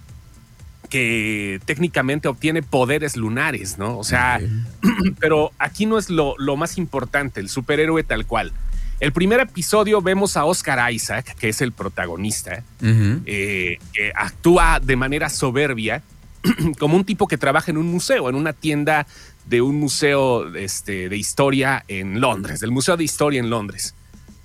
que 0.93 1.59
técnicamente 1.65 2.29
obtiene 2.29 2.63
poderes 2.63 3.17
lunares, 3.17 3.79
¿no? 3.79 3.97
O 3.97 4.05
sea, 4.05 4.41
pero 5.21 5.53
aquí 5.59 5.87
no 5.87 5.97
es 5.97 6.11
lo, 6.11 6.37
más 6.57 6.77
importante, 6.77 7.41
el 7.41 7.49
superhéroe 7.49 8.05
tal 8.05 8.27
cual. 8.27 8.53
El 9.01 9.13
primer 9.13 9.41
episodio 9.41 10.03
vemos 10.03 10.37
a 10.37 10.45
Oscar 10.45 10.93
Isaac, 10.93 11.35
que 11.37 11.49
es 11.49 11.61
el 11.61 11.73
protagonista, 11.73 12.63
eh, 12.83 13.79
que 13.93 14.13
actúa 14.15 14.81
de 14.81 14.95
manera 14.97 15.29
soberbia 15.29 16.03
como 16.79 16.97
un 16.97 17.05
tipo 17.05 17.27
que 17.27 17.39
trabaja 17.39 17.71
en 17.71 17.79
un 17.79 17.87
museo, 17.87 18.29
en 18.29 18.35
una 18.35 18.53
tienda 18.53 19.07
de 19.47 19.63
un 19.63 19.77
museo 19.77 20.55
este, 20.55 21.09
de 21.09 21.17
historia 21.17 21.85
en 21.89 22.21
Londres, 22.21 22.61
del 22.61 22.71
Museo 22.71 22.97
de 22.97 23.05
Historia 23.05 23.41
en 23.41 23.51
Londres. 23.51 23.95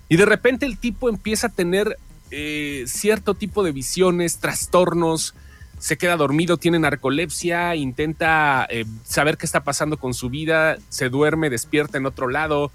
Y 0.09 0.17
de 0.17 0.25
repente 0.25 0.65
el 0.65 0.77
tipo 0.77 1.09
empieza 1.09 1.47
a 1.47 1.51
tener 1.51 1.97
eh, 2.31 2.83
cierto 2.87 3.33
tipo 3.33 3.63
de 3.63 3.71
visiones, 3.71 4.39
trastornos, 4.39 5.33
se 5.79 5.97
queda 5.97 6.17
dormido, 6.17 6.57
tiene 6.57 6.79
narcolepsia, 6.79 7.75
intenta 7.75 8.65
eh, 8.69 8.85
saber 9.03 9.37
qué 9.37 9.45
está 9.45 9.63
pasando 9.63 9.97
con 9.97 10.13
su 10.13 10.29
vida, 10.29 10.77
se 10.89 11.09
duerme, 11.09 11.49
despierta 11.49 11.97
en 11.97 12.05
otro 12.05 12.27
lado. 12.27 12.71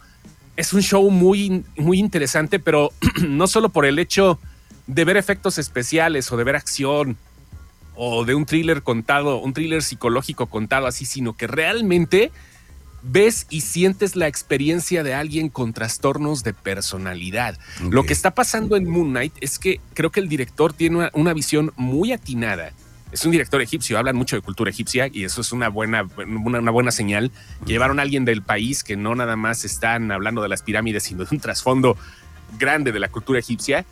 Es 0.57 0.73
un 0.73 0.83
show 0.83 1.11
muy, 1.11 1.65
muy 1.77 1.99
interesante, 1.99 2.59
pero 2.59 2.91
no 3.29 3.47
solo 3.47 3.71
por 3.71 3.87
el 3.87 3.99
hecho 3.99 4.39
de 4.87 5.05
ver 5.05 5.17
efectos 5.17 5.59
especiales 5.59 6.31
o 6.31 6.37
de 6.37 6.45
ver 6.45 6.57
acción 6.57 7.17
o 7.95 8.25
de 8.25 8.35
un 8.35 8.47
thriller 8.47 8.83
contado, 8.83 9.39
un 9.39 9.53
thriller 9.53 9.83
psicológico 9.83 10.47
contado 10.47 10.87
así, 10.87 11.05
sino 11.05 11.37
que 11.37 11.47
realmente 11.47 12.31
ves 13.03 13.47
y 13.51 13.63
sientes 13.63 14.17
la 14.17 14.29
experiencia 14.29 15.03
de 15.03 15.15
alguien 15.15 15.49
con 15.49 15.73
trastornos 15.73 16.43
de 16.45 16.55
personalidad. 16.55 17.59
Lo 17.91 18.05
que 18.05 18.13
está 18.13 18.33
pasando 18.33 18.77
en 18.77 18.89
Moon 18.89 19.11
Knight 19.11 19.35
es 19.41 19.59
que 19.59 19.81
creo 19.95 20.11
que 20.11 20.21
el 20.21 20.29
director 20.29 20.73
tiene 20.73 21.11
una, 21.13 21.33
visión 21.33 21.73
muy 21.77 22.13
atinada. 22.13 22.73
Es 23.11 23.25
un 23.25 23.33
director 23.33 23.61
egipcio, 23.61 23.99
hablan 23.99 24.17
mucho 24.17 24.37
de 24.37 24.43
cultura 24.43 24.71
egipcia 24.71 25.09
y 25.13 25.25
eso 25.25 25.41
es 25.41 25.53
una 25.53 25.69
buena, 25.69 26.07
una, 26.27 26.71
buena 26.71 26.91
señal. 26.91 27.31
llevaron 27.67 27.99
a 27.99 28.03
alguien 28.03 28.25
del 28.25 28.43
país 28.43 28.85
que 28.85 28.97
no 28.97 29.15
nada 29.15 29.37
más 29.37 29.65
están 29.65 30.13
hablando 30.13 30.43
de 30.43 30.49
las 30.49 30.63
pirámides, 30.63 31.03
sino 31.05 31.25
de 31.25 31.35
un 31.35 31.41
trasfondo 31.41 31.97
grande 32.59 32.93
de 32.93 33.01
la 33.01 33.09
cultura 33.09 33.39
egipcia. 33.39 33.85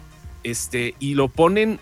Este, 0.43 0.95
y 1.01 1.15
lo 1.15 1.29
ponen, 1.29 1.81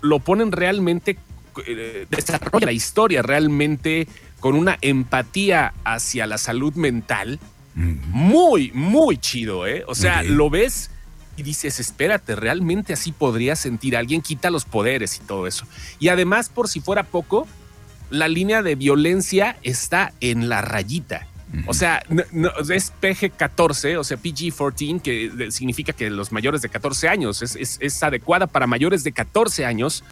lo 0.00 0.18
ponen 0.18 0.50
realmente 0.50 1.16
eh, 1.66 2.06
desarrolla 2.10 2.66
la 2.66 2.72
historia 2.72 3.22
realmente 3.22 4.08
con 4.40 4.54
una 4.54 4.78
empatía 4.80 5.74
hacia 5.84 6.26
la 6.26 6.38
salud 6.38 6.74
mental 6.74 7.38
muy, 7.74 8.72
muy 8.72 9.16
chido, 9.18 9.66
¿eh? 9.66 9.84
O 9.86 9.94
sea, 9.94 10.22
lo 10.22 10.50
ves 10.50 10.90
y 11.36 11.42
dices, 11.42 11.80
espérate, 11.80 12.34
realmente 12.36 12.92
así 12.92 13.12
podría 13.12 13.56
sentir 13.56 13.96
alguien, 13.96 14.20
quita 14.20 14.50
los 14.50 14.64
poderes 14.64 15.16
y 15.16 15.20
todo 15.20 15.46
eso. 15.46 15.66
Y 15.98 16.08
además, 16.08 16.48
por 16.48 16.68
si 16.68 16.80
fuera 16.80 17.04
poco, 17.04 17.46
la 18.10 18.28
línea 18.28 18.62
de 18.62 18.74
violencia 18.74 19.56
está 19.62 20.12
en 20.20 20.48
la 20.48 20.60
rayita. 20.62 21.26
O 21.66 21.74
sea, 21.74 22.02
es 22.08 22.92
PG-14, 23.00 23.98
o 23.98 24.04
sea, 24.04 24.16
PG-14, 24.16 25.00
que 25.00 25.50
significa 25.50 25.92
que 25.92 26.10
los 26.10 26.32
mayores 26.32 26.62
de 26.62 26.68
14 26.68 27.08
años 27.08 27.42
es, 27.42 28.02
adecuada 28.02 28.46
para 28.46 28.66
mayores 28.66 29.04
de 29.04 29.12
14 29.12 29.64
años. 29.64 30.04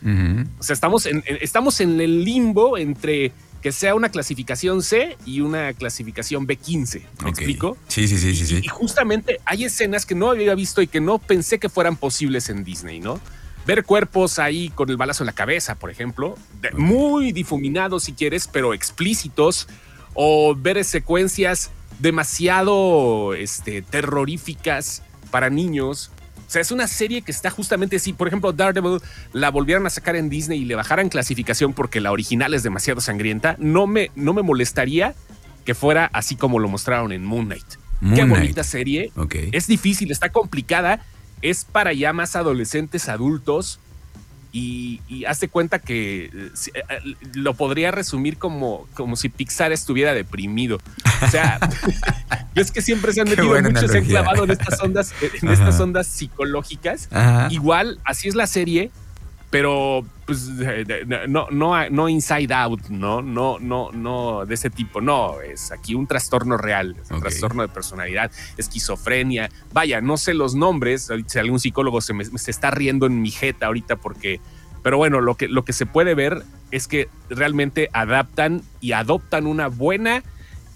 O 0.59 0.63
sea, 0.63 0.75
estamos 0.75 1.07
en, 1.07 1.23
estamos 1.41 1.81
en 1.81 2.01
el 2.01 2.25
limbo 2.25 2.77
entre 2.77 3.33
que 3.63 3.73
sea 3.73 3.95
una 3.95 4.09
clasificación 4.09 4.83
C 4.83 5.17
y 5.27 5.41
una 5.41 5.73
clasificación 5.73 6.47
B15. 6.47 7.03
¿Me 7.25 7.31
explico? 7.31 7.77
Sí, 7.89 8.07
sí, 8.07 8.19
sí, 8.19 8.35
sí, 8.35 8.47
sí. 8.47 8.61
Y 8.63 8.69
justamente 8.69 9.41
hay 9.45 9.65
escenas 9.65 10.07
que 10.07 10.15
no 10.15 10.31
había 10.31 10.55
visto 10.55 10.81
y 10.81 10.87
que 10.87 11.01
no 11.01 11.19
pensé 11.19 11.59
que 11.59 11.69
fueran 11.69 11.97
posibles 11.97 12.49
en 12.51 12.65
Disney, 12.65 13.01
¿no? 13.01 13.21
Ver 13.67 13.85
cuerpos 13.85 14.39
ahí 14.39 14.71
con 14.71 14.89
el 14.91 14.97
balazo 14.97 15.25
en 15.25 15.27
la 15.27 15.33
cabeza, 15.33 15.75
por 15.75 15.91
ejemplo, 15.91 16.37
muy 16.75 17.33
difuminados 17.33 18.05
si 18.05 18.13
quieres, 18.13 18.49
pero 18.51 18.73
explícitos 18.73 19.69
o 20.21 20.53
ver 20.57 20.85
secuencias 20.85 21.71
demasiado 22.01 23.35
este, 23.35 23.83
terroríficas 23.83 25.05
para 25.31 25.49
niños. 25.49 26.11
O 26.39 26.51
sea, 26.51 26.61
es 26.61 26.73
una 26.73 26.89
serie 26.89 27.23
que 27.23 27.31
está 27.31 27.51
justamente 27.51 27.95
así. 27.95 28.13
Por 28.13 28.27
ejemplo, 28.27 28.53
Daredevil 28.53 29.01
la 29.33 29.53
volvieran 29.53 29.87
a 29.87 29.91
sacar 29.91 30.17
en 30.17 30.29
Disney 30.29 30.63
y 30.63 30.65
le 30.65 30.75
bajaran 30.75 31.09
clasificación 31.09 31.73
porque 31.73 32.01
la 32.01 32.11
original 32.11 32.53
es 32.53 32.65
demasiado 32.65 33.01
sangrienta. 33.01 33.55
No 33.61 33.87
me, 33.87 34.11
no 34.17 34.35
me 34.35 34.43
molestaría 34.43 35.15
que 35.65 35.77
fuera 35.77 36.11
así 36.13 36.35
como 36.35 36.59
lo 36.59 36.69
mostraron 36.69 37.13
en 37.13 37.25
Moon 37.25 37.47
Knight. 37.47 37.77
Qué 38.17 38.25
bonita 38.25 38.65
serie. 38.65 39.13
Es 39.53 39.69
difícil, 39.69 40.11
está 40.11 40.31
complicada. 40.31 41.01
Es 41.43 41.65
para 41.65 41.93
ya 41.93 42.13
más 42.13 42.35
adolescentes, 42.35 43.09
adultos 43.09 43.79
y, 44.59 45.01
y 45.09 45.25
hazte 45.25 45.49
cuenta 45.49 45.79
que 45.79 46.25
eh, 46.25 46.51
eh, 46.75 46.83
lo 47.35 47.55
podría 47.55 47.93
resumir 47.93 48.39
como, 48.39 48.89
como 48.95 49.15
si 49.15 49.29
Pixar 49.29 49.71
estuviera 49.71 50.15
deprimido. 50.15 50.81
O 51.23 51.29
sea, 51.29 51.61
es 52.57 52.73
que 52.73 52.83
siempre 52.83 53.13
se 53.13 53.21
han 53.21 53.29
metido 53.29 53.61
mucho, 53.63 53.87
se 53.87 53.99
han 53.99 54.05
clavado 54.05 54.45
en 54.45 54.51
estas 54.51 54.83
ondas, 54.83 55.15
en 55.41 55.49
estas 55.53 55.79
ondas 55.79 56.09
psicológicas. 56.09 57.09
Igual, 57.51 58.01
así 58.05 58.27
es 58.29 58.35
la 58.35 58.49
serie, 58.49 58.91
pero 59.51 60.05
pues 60.27 60.47
no, 61.27 61.47
no, 61.51 61.89
no 61.89 62.09
inside 62.09 62.53
out, 62.53 62.89
no, 62.91 63.23
no, 63.23 63.59
no, 63.59 63.91
no 63.93 64.45
de 64.45 64.55
ese 64.55 64.69
tipo. 64.69 65.01
No, 65.01 65.41
es 65.41 65.73
aquí 65.73 65.95
un 65.95 66.07
trastorno 66.07 66.59
real, 66.59 66.97
un 67.11 67.21
trastorno 67.21 67.63
de 67.63 67.69
personalidad, 67.69 68.31
esquizofrenia. 68.59 69.51
Vaya, 69.73 70.03
no 70.03 70.19
sé 70.19 70.35
los 70.35 70.55
nombres. 70.55 71.09
Si 71.27 71.39
algún 71.39 71.61
psicólogo 71.61 72.03
se, 72.03 72.13
me, 72.13 72.27
se 72.27 72.51
está 72.51 72.71
riendo 72.71 73.07
en 73.07 73.23
mi 73.23 73.31
jeta 73.31 73.67
ahorita 73.67 73.97
porque. 73.97 74.41
Pero 74.83 74.99
bueno, 74.99 75.21
lo 75.21 75.35
que, 75.35 75.49
lo 75.49 75.65
que 75.65 75.73
se 75.73 75.87
puede 75.87 76.15
ver 76.15 76.43
es 76.71 76.89
que 76.89 77.09
realmente 77.31 77.89
adaptan 77.93 78.63
y 78.81 78.93
adoptan 78.93 79.47
una 79.47 79.69
buena 79.69 80.23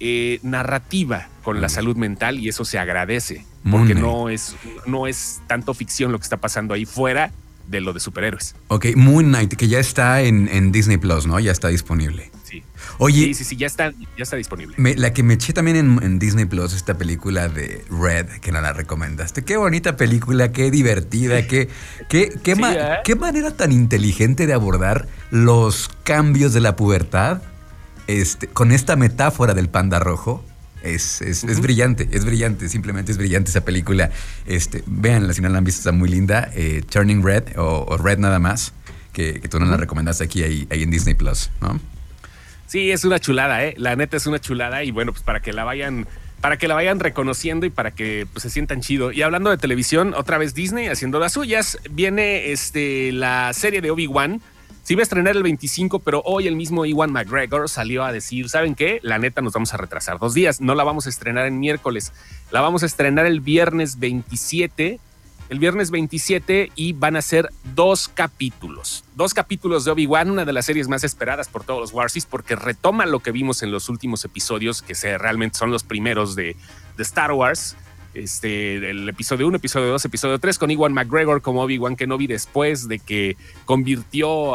eh, 0.01 0.41
narrativa 0.43 1.29
con 1.45 1.61
la 1.61 1.69
salud 1.69 1.97
mental 1.97 2.39
y 2.39 2.49
eso 2.49 2.65
se 2.65 2.79
agradece 2.79 3.45
porque 3.71 3.95
no 3.95 4.29
es, 4.29 4.57
no 4.87 5.07
es 5.07 5.41
tanto 5.47 5.73
ficción 5.75 6.11
lo 6.11 6.19
que 6.19 6.25
está 6.25 6.39
pasando 6.39 6.75
ahí 6.75 6.85
fuera 6.85 7.33
de 7.73 7.81
lo 7.81 7.93
de 7.93 7.99
superhéroes. 7.99 8.55
Ok, 8.69 8.95
Moon 8.95 9.25
Knight, 9.25 9.55
que 9.55 9.67
ya 9.67 9.81
está 9.81 10.21
en, 10.21 10.71
Disney 10.71 10.99
Plus, 10.99 11.27
¿no? 11.27 11.41
Ya 11.41 11.51
está 11.51 11.69
disponible. 11.69 12.31
Sí. 12.45 12.63
Oye. 12.99 13.25
Sí, 13.25 13.35
sí, 13.35 13.45
sí, 13.45 13.57
ya 13.57 13.67
está, 13.67 13.91
ya 13.91 14.23
está 14.23 14.37
disponible. 14.37 14.77
la 14.97 15.13
que 15.13 15.23
me 15.23 15.35
eché 15.35 15.53
también 15.53 15.77
en, 15.77 16.19
Disney 16.21 16.45
Plus, 16.45 16.75
esta 16.75 16.97
película 16.97 17.49
de 17.49 17.85
Red, 17.91 18.27
que 18.41 18.53
no 18.53 18.61
la 18.61 18.73
recomendaste. 18.73 19.43
Qué 19.43 19.57
bonita 19.57 19.97
película, 19.97 20.53
qué 20.53 20.71
divertida, 20.71 21.47
qué, 21.49 21.69
qué, 22.09 22.31
qué, 22.43 22.53
¿eh? 22.63 22.99
qué 23.03 23.17
manera 23.17 23.51
tan 23.51 23.73
inteligente 23.73 24.47
de 24.47 24.53
abordar 24.53 25.09
los 25.31 25.91
cambios 26.05 26.53
de 26.53 26.61
la 26.61 26.77
pubertad 26.77 27.43
este, 28.07 28.49
con 28.49 28.71
esta 28.71 28.95
metáfora 28.97 29.55
del 29.55 29.69
panda 29.71 29.99
rojo. 29.99 30.45
Es, 30.83 31.23
es, 31.23 31.61
brillante, 31.61 32.09
es 32.13 32.25
brillante, 32.25 32.69
simplemente 32.69 33.13
es 33.13 33.19
brillante 33.19 33.51
esa 33.51 33.65
película. 33.65 34.11
Este, 34.47 34.83
véanla 34.87 35.33
si 35.33 35.41
no 35.41 35.49
la 35.49 35.59
han 35.59 35.65
visto, 35.65 35.81
está 35.81 35.93
muy 35.93 36.09
linda. 36.09 36.51
Eh, 36.55 36.83
Turning 36.89 37.23
Red 37.23 37.57
o, 37.57 37.97
Red 37.97 38.19
nada 38.19 38.39
más, 38.39 38.73
que, 39.13 39.41
tú 39.49 39.59
no 39.61 39.67
la 39.67 39.77
recomendaste 39.77 40.25
aquí 40.25 40.43
ahí, 40.43 40.67
en 40.71 40.91
Disney 40.91 41.15
Plus, 41.15 41.51
¿no? 41.61 41.79
Sí, 42.67 42.91
es 42.91 43.05
una 43.05 43.19
chulada, 43.19 43.65
¿eh? 43.65 43.75
La 43.77 43.97
neta 43.97 44.17
es 44.17 44.27
una 44.27 44.41
chulada 44.41 44.83
y 44.83 44.91
bueno, 44.91 45.13
pues 45.13 45.23
para 45.23 45.41
que 45.41 45.53
la 45.53 45.65
vayan 45.65 46.07
para 46.41 46.57
que 46.57 46.67
la 46.67 46.75
vayan 46.75 46.99
reconociendo 46.99 47.67
y 47.67 47.71
para 47.71 47.93
que 47.93 48.27
pues, 48.33 48.43
se 48.43 48.51
sientan 48.51 48.81
chido. 48.81 49.13
Y 49.13 49.23
hablando 49.23 49.49
de 49.51 49.59
televisión, 49.59 50.13
otra 50.13 50.39
vez 50.39 50.55
Disney 50.55 50.89
haciendo 50.89 51.21
las 51.21 51.35
suyas, 51.35 51.79
viene 51.89 52.51
este, 52.51 53.13
la 53.13 53.53
serie 53.53 53.81
de 53.81 53.93
Obi-Wan 53.93 54.43
se 54.83 54.95
iba 54.95 55.01
a 55.01 55.05
estrenar 55.05 55.37
el 55.37 55.45
25, 55.45 56.01
pero 56.01 56.23
hoy 56.25 56.49
el 56.49 56.57
mismo 56.57 56.85
Iwan 56.85 57.13
McGregor 57.13 57.69
salió 57.69 58.05
a 58.05 58.11
decir, 58.11 58.49
¿saben 58.49 58.75
qué? 58.75 58.99
La 59.03 59.19
neta 59.19 59.41
nos 59.41 59.53
vamos 59.53 59.73
a 59.73 59.77
retrasar 59.77 60.19
dos 60.19 60.35
días, 60.35 60.61
no 60.61 60.75
la 60.75 60.83
vamos 60.83 61.07
a 61.07 61.11
estrenar 61.11 61.47
en 61.47 61.61
miércoles, 61.61 62.13
la 62.51 62.61
vamos 62.61 62.83
a 62.83 62.87
estrenar 62.87 63.27
el 63.27 63.41
viernes 63.41 64.01
27, 64.01 64.99
el 65.51 65.59
viernes 65.61 65.93
27 65.93 66.73
y 66.75 66.95
van 66.95 67.15
a 67.15 67.23
ser 67.23 67.51
dos 67.75 68.09
capítulos, 68.09 69.05
dos 69.15 69.35
capítulos 69.35 69.85
de 69.85 69.93
Obi-Wan, 69.93 70.31
una 70.31 70.45
de 70.45 70.53
las 70.53 70.67
series 70.67 70.89
más 70.89 71.05
esperadas 71.05 71.47
por 71.47 71.63
todos 71.63 71.81
los 71.81 71.93
Warsis 71.93 72.27
porque 72.27 72.57
retoma 72.57 73.07
lo 73.07 73.21
que 73.21 73.31
vimos 73.31 73.63
en 73.63 73.71
los 73.71 73.89
últimos 73.89 74.25
episodios, 74.25 74.83
que 74.83 74.95
realmente 75.17 75.59
son 75.59 75.71
los 75.71 75.85
primeros 75.85 76.35
de, 76.35 76.57
de 76.97 77.03
Star 77.05 77.31
Wars 77.31 77.77
este, 78.15 78.91
el 78.91 79.09
episodio 79.09 79.47
1, 79.47 79.57
episodio 79.57 79.89
2, 79.89 80.05
episodio 80.05 80.39
3 80.39 80.59
con 80.59 80.71
Iwan 80.71 80.93
McGregor 80.93 81.41
como 81.41 81.63
Obi-Wan 81.63 81.97
Kenobi 81.97 82.27
después 82.27 82.89
de 82.89 82.99
que 82.99 83.37
convirtió 83.65 84.55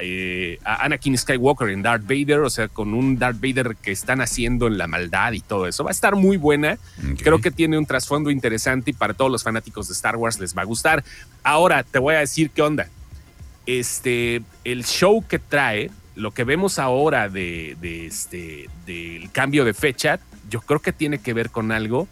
eh, 0.00 0.58
a, 0.64 0.84
Anakin 0.84 1.16
Skywalker 1.16 1.68
en 1.68 1.82
Darth 1.82 2.02
Vader, 2.02 2.40
o 2.40 2.50
sea, 2.50 2.68
con 2.68 2.94
un 2.94 3.18
Darth 3.18 3.40
Vader 3.40 3.76
que 3.76 3.92
están 3.92 4.20
haciendo 4.20 4.66
en 4.66 4.76
la 4.78 4.86
maldad 4.86 5.32
y 5.32 5.40
todo 5.40 5.66
eso. 5.66 5.84
Va 5.84 5.90
a 5.90 5.92
estar 5.92 6.16
muy 6.16 6.36
buena. 6.36 6.78
Creo 7.18 7.40
que 7.40 7.50
tiene 7.50 7.78
un 7.78 7.86
trasfondo 7.86 8.30
interesante 8.30 8.90
y 8.90 8.94
para 8.94 9.14
todos 9.14 9.30
los 9.30 9.44
fanáticos 9.44 9.88
de 9.88 9.94
Star 9.94 10.16
Wars 10.16 10.40
les 10.40 10.56
va 10.56 10.62
a 10.62 10.66
gustar. 10.66 11.04
Ahora 11.44 11.84
te 11.84 11.98
voy 11.98 12.14
a 12.14 12.18
decir 12.18 12.50
qué 12.50 12.62
onda. 12.62 12.88
Este, 13.66 14.42
el 14.64 14.84
show 14.84 15.24
que 15.26 15.38
trae, 15.38 15.90
lo 16.14 16.32
que 16.32 16.44
vemos 16.44 16.78
ahora 16.78 17.28
de, 17.28 17.76
de 17.80 18.06
este, 18.06 18.68
del 18.84 19.30
cambio 19.30 19.64
de 19.64 19.74
fecha, 19.74 20.18
yo 20.50 20.60
creo 20.60 20.80
que 20.80 20.92
tiene 20.92 21.18
que 21.18 21.34
ver 21.34 21.50
con 21.50 21.72
algo 21.72 22.08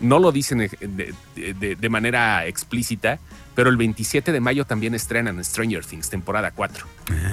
no 0.00 0.18
lo 0.18 0.32
dicen 0.32 0.58
de, 0.58 1.88
manera 1.88 2.46
explícita, 2.46 3.18
pero 3.54 3.70
el 3.70 3.76
27 3.76 4.32
de 4.32 4.40
mayo 4.40 4.64
también 4.64 4.94
estrenan 4.94 5.42
Stranger 5.44 5.84
Things, 5.84 6.10
temporada 6.10 6.52
4. 6.52 6.86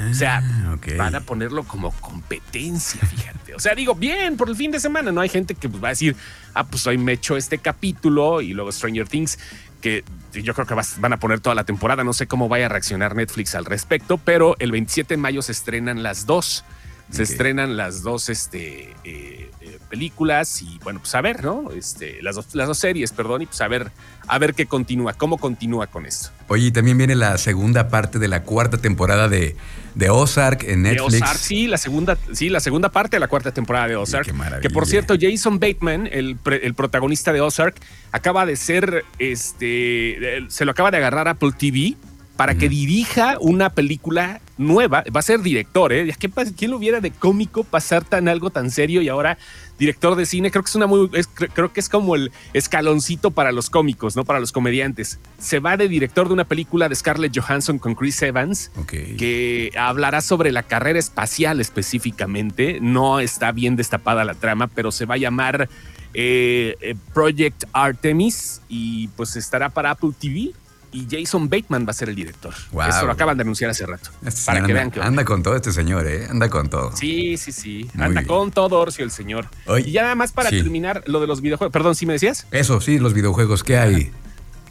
o 0.10 0.13
sea, 0.13 0.41
ah, 0.43 0.77
van 0.98 1.15
a 1.15 1.22
ponerlo 1.22 1.63
como 1.63 1.91
competencia, 1.91 3.01
fíjate. 3.05 3.55
O 3.55 3.60
sea, 3.60 3.75
digo, 3.75 3.95
bien, 3.95 4.38
por 4.38 4.50
el 4.50 4.55
fin 4.55 4.72
de 4.72 4.79
semana, 4.79 5.12
¿no? 5.12 5.22
Hay 5.22 5.29
gente 5.29 5.55
que 5.55 5.69
pues, 5.69 5.84
va 5.84 5.89
a 5.89 5.91
decir, 5.91 6.15
ah, 6.53 6.65
pues 6.65 6.86
hoy 6.88 6.98
me 6.98 7.13
echo 7.13 7.38
este 7.38 7.60
capítulo 7.60 8.41
y 8.41 8.53
luego 8.53 8.72
Stranger 8.72 9.07
Things, 9.07 9.38
que 9.81 10.03
yo 10.34 10.53
creo 10.53 10.65
que 10.65 10.75
van 10.98 11.13
a 11.13 11.17
poner 11.17 11.39
toda 11.39 11.55
la 11.55 11.63
temporada. 11.63 12.03
No 12.03 12.13
sé 12.13 12.27
cómo 12.27 12.50
vaya 12.50 12.65
a 12.65 12.69
reaccionar 12.69 13.15
Netflix 13.15 13.53
al 13.55 13.65
respecto, 13.65 14.17
pero 14.17 14.55
el 14.60 14.72
27 14.72 15.13
de 15.13 15.17
mayo 15.17 15.41
se 15.41 15.51
estrenan 15.51 16.03
las 16.03 16.25
dos. 16.25 16.63
Se 17.12 17.22
estrenan 17.22 17.77
las 17.77 18.01
dos 18.01 18.29
este, 18.29 18.89
eh, 18.89 18.95
eh, 19.03 19.51
películas 19.96 20.62
y 20.62 20.78
bueno, 20.84 21.00
pues 21.00 21.16
a 21.16 21.22
ver, 21.22 21.42
¿no? 21.42 21.72
Este, 21.72 22.22
las, 22.22 22.36
dos, 22.36 22.54
las 22.54 22.68
dos 22.68 22.78
series, 22.78 23.14
perdón, 23.14 23.44
y 23.44 23.46
pues 23.46 23.62
a 23.62 23.70
ver, 23.70 23.92
a 24.28 24.38
ver 24.38 24.54
qué 24.54 24.66
continúa, 24.66 25.14
cómo 25.14 25.38
continúa 25.38 25.88
con 25.88 26.06
esto. 26.06 26.32
Oye, 26.50 26.68
y 26.68 26.72
también 26.72 26.98
viene 26.98 27.16
la 27.16 27.38
segunda 27.38 27.88
parte 27.88 28.20
de 28.20 28.28
la 28.28 28.44
cuarta 28.44 28.78
temporada 28.78 29.30
de, 29.30 29.56
de 29.94 30.10
Ozark 30.10 30.64
en 30.64 30.82
Netflix. 30.82 31.14
De 31.14 31.18
Ozark, 31.20 31.40
sí, 31.40 31.68
la 31.68 31.78
segunda, 31.78 32.18
sí, 32.34 32.50
la 32.50 32.60
segunda 32.60 32.90
parte 32.90 33.16
de 33.16 33.22
la 33.22 33.30
cuarta 33.30 33.54
temporada 33.54 33.88
de 33.88 33.96
Ozark. 33.96 34.28
que 34.62 34.70
por 34.70 34.86
cierto, 34.86 35.16
Jason 35.18 35.62
Bateman, 35.62 36.10
el, 36.12 36.38
el, 36.62 36.74
protagonista 36.74 37.32
de 37.32 37.40
Ozark, 37.40 37.78
acaba 38.12 38.46
de 38.46 38.58
ser, 38.58 39.06
este, 39.18 40.44
se 40.50 40.66
lo 40.66 40.72
acaba 40.72 40.92
de 40.92 40.98
agarrar 40.98 41.30
Apple 41.30 41.54
TV 41.58 41.96
para 42.36 42.56
que 42.56 42.68
dirija 42.68 43.38
una 43.40 43.70
película 43.70 44.42
nueva. 44.58 45.04
Va 45.14 45.20
a 45.20 45.24
ser 45.24 45.42
director, 45.42 45.92
¿eh? 45.94 46.14
¿Quién 46.58 46.72
lo 46.72 46.78
hubiera 46.78 47.02
de 47.02 47.12
cómico 47.12 47.64
pasar 47.64 48.04
tan 48.04 48.28
algo 48.28 48.50
tan 48.50 48.72
serio 48.72 49.02
y 49.02 49.10
ahora 49.10 49.38
director 49.78 50.16
de 50.16 50.26
cine? 50.26 50.52
Creo 50.52 50.64
que 50.64 50.70
es 50.70 50.76
una 50.76 50.88
muy, 50.88 51.10
creo 51.54 51.74
que 51.74 51.80
es 51.80 51.90
como 51.90 52.16
el 52.16 52.32
escaloncito 52.54 53.32
para 53.32 53.52
los 53.52 53.70
cómicos, 53.70 54.16
no 54.16 54.26
para 54.26 54.40
los 54.40 54.52
comediantes. 54.52 55.20
Se 55.38 55.60
va 55.60 55.78
de 55.78 55.88
director 55.88 56.28
de 56.28 56.34
una 56.34 56.46
película 56.46 56.90
de 56.90 56.96
Scarlett 56.96 57.38
Johansson 57.38 57.80
con 57.80 57.96
Chris 57.96 58.22
Evans, 58.22 58.72
que 58.88 59.72
hablará 59.78 60.22
sobre 60.22 60.52
la 60.52 60.64
carrera 60.64 61.00
espacial 61.00 61.60
específicamente. 61.60 62.80
No 62.82 63.20
está 63.20 63.52
bien 63.52 63.76
destapada 63.76 64.26
la 64.26 64.36
trama, 64.36 64.68
pero 64.68 64.92
se 64.92 65.06
va 65.06 65.16
a 65.16 65.18
llamar 65.18 65.70
eh, 66.14 66.78
eh, 66.80 66.96
Project 67.14 67.66
Artemis 67.74 68.62
y 68.70 69.10
pues 69.10 69.36
estará 69.36 69.70
para 69.70 69.92
Apple 69.92 70.12
TV 70.18 70.54
y 70.96 71.06
Jason 71.10 71.50
Bateman 71.50 71.86
va 71.86 71.92
a 71.92 71.94
ser 71.94 72.08
el 72.08 72.16
director. 72.16 72.54
Eso 72.54 73.06
lo 73.06 73.12
acaban 73.12 73.36
de 73.36 73.42
anunciar 73.42 73.70
hace 73.70 73.86
rato. 73.86 74.12
Este 74.25 74.46
para 74.46 74.66
que 74.66 74.72
vean 74.72 74.90
que 74.92 75.02
anda 75.02 75.25
con 75.25 75.44
todo 75.44 75.56
este 75.56 75.74
señor, 75.74 76.08
¿eh? 76.08 76.28
Anda 76.30 76.50
con 76.50 76.70
todo. 76.70 76.96
Sí, 76.96 77.36
sí, 77.36 77.52
sí. 77.52 77.90
anda 77.98 78.24
con 78.25 78.52
todo 78.52 78.80
Orcio 78.80 79.04
el 79.04 79.12
señor. 79.12 79.48
y 79.86 79.92
ya 79.92 80.04
nada 80.04 80.16
más 80.16 80.32
para 80.32 80.50
terminar 80.50 81.04
lo 81.06 81.20
de 81.20 81.28
los 81.28 81.42
videojuegos. 81.42 81.74
Perdón, 81.74 81.96
¿sí 81.96 82.06
me 82.06 82.14
decías? 82.14 82.48
Eso, 82.52 82.80
sí, 82.80 82.98
los 82.98 83.14
videojuegos. 83.14 83.64
¿Qué 83.64 83.78
hay? 83.78 84.12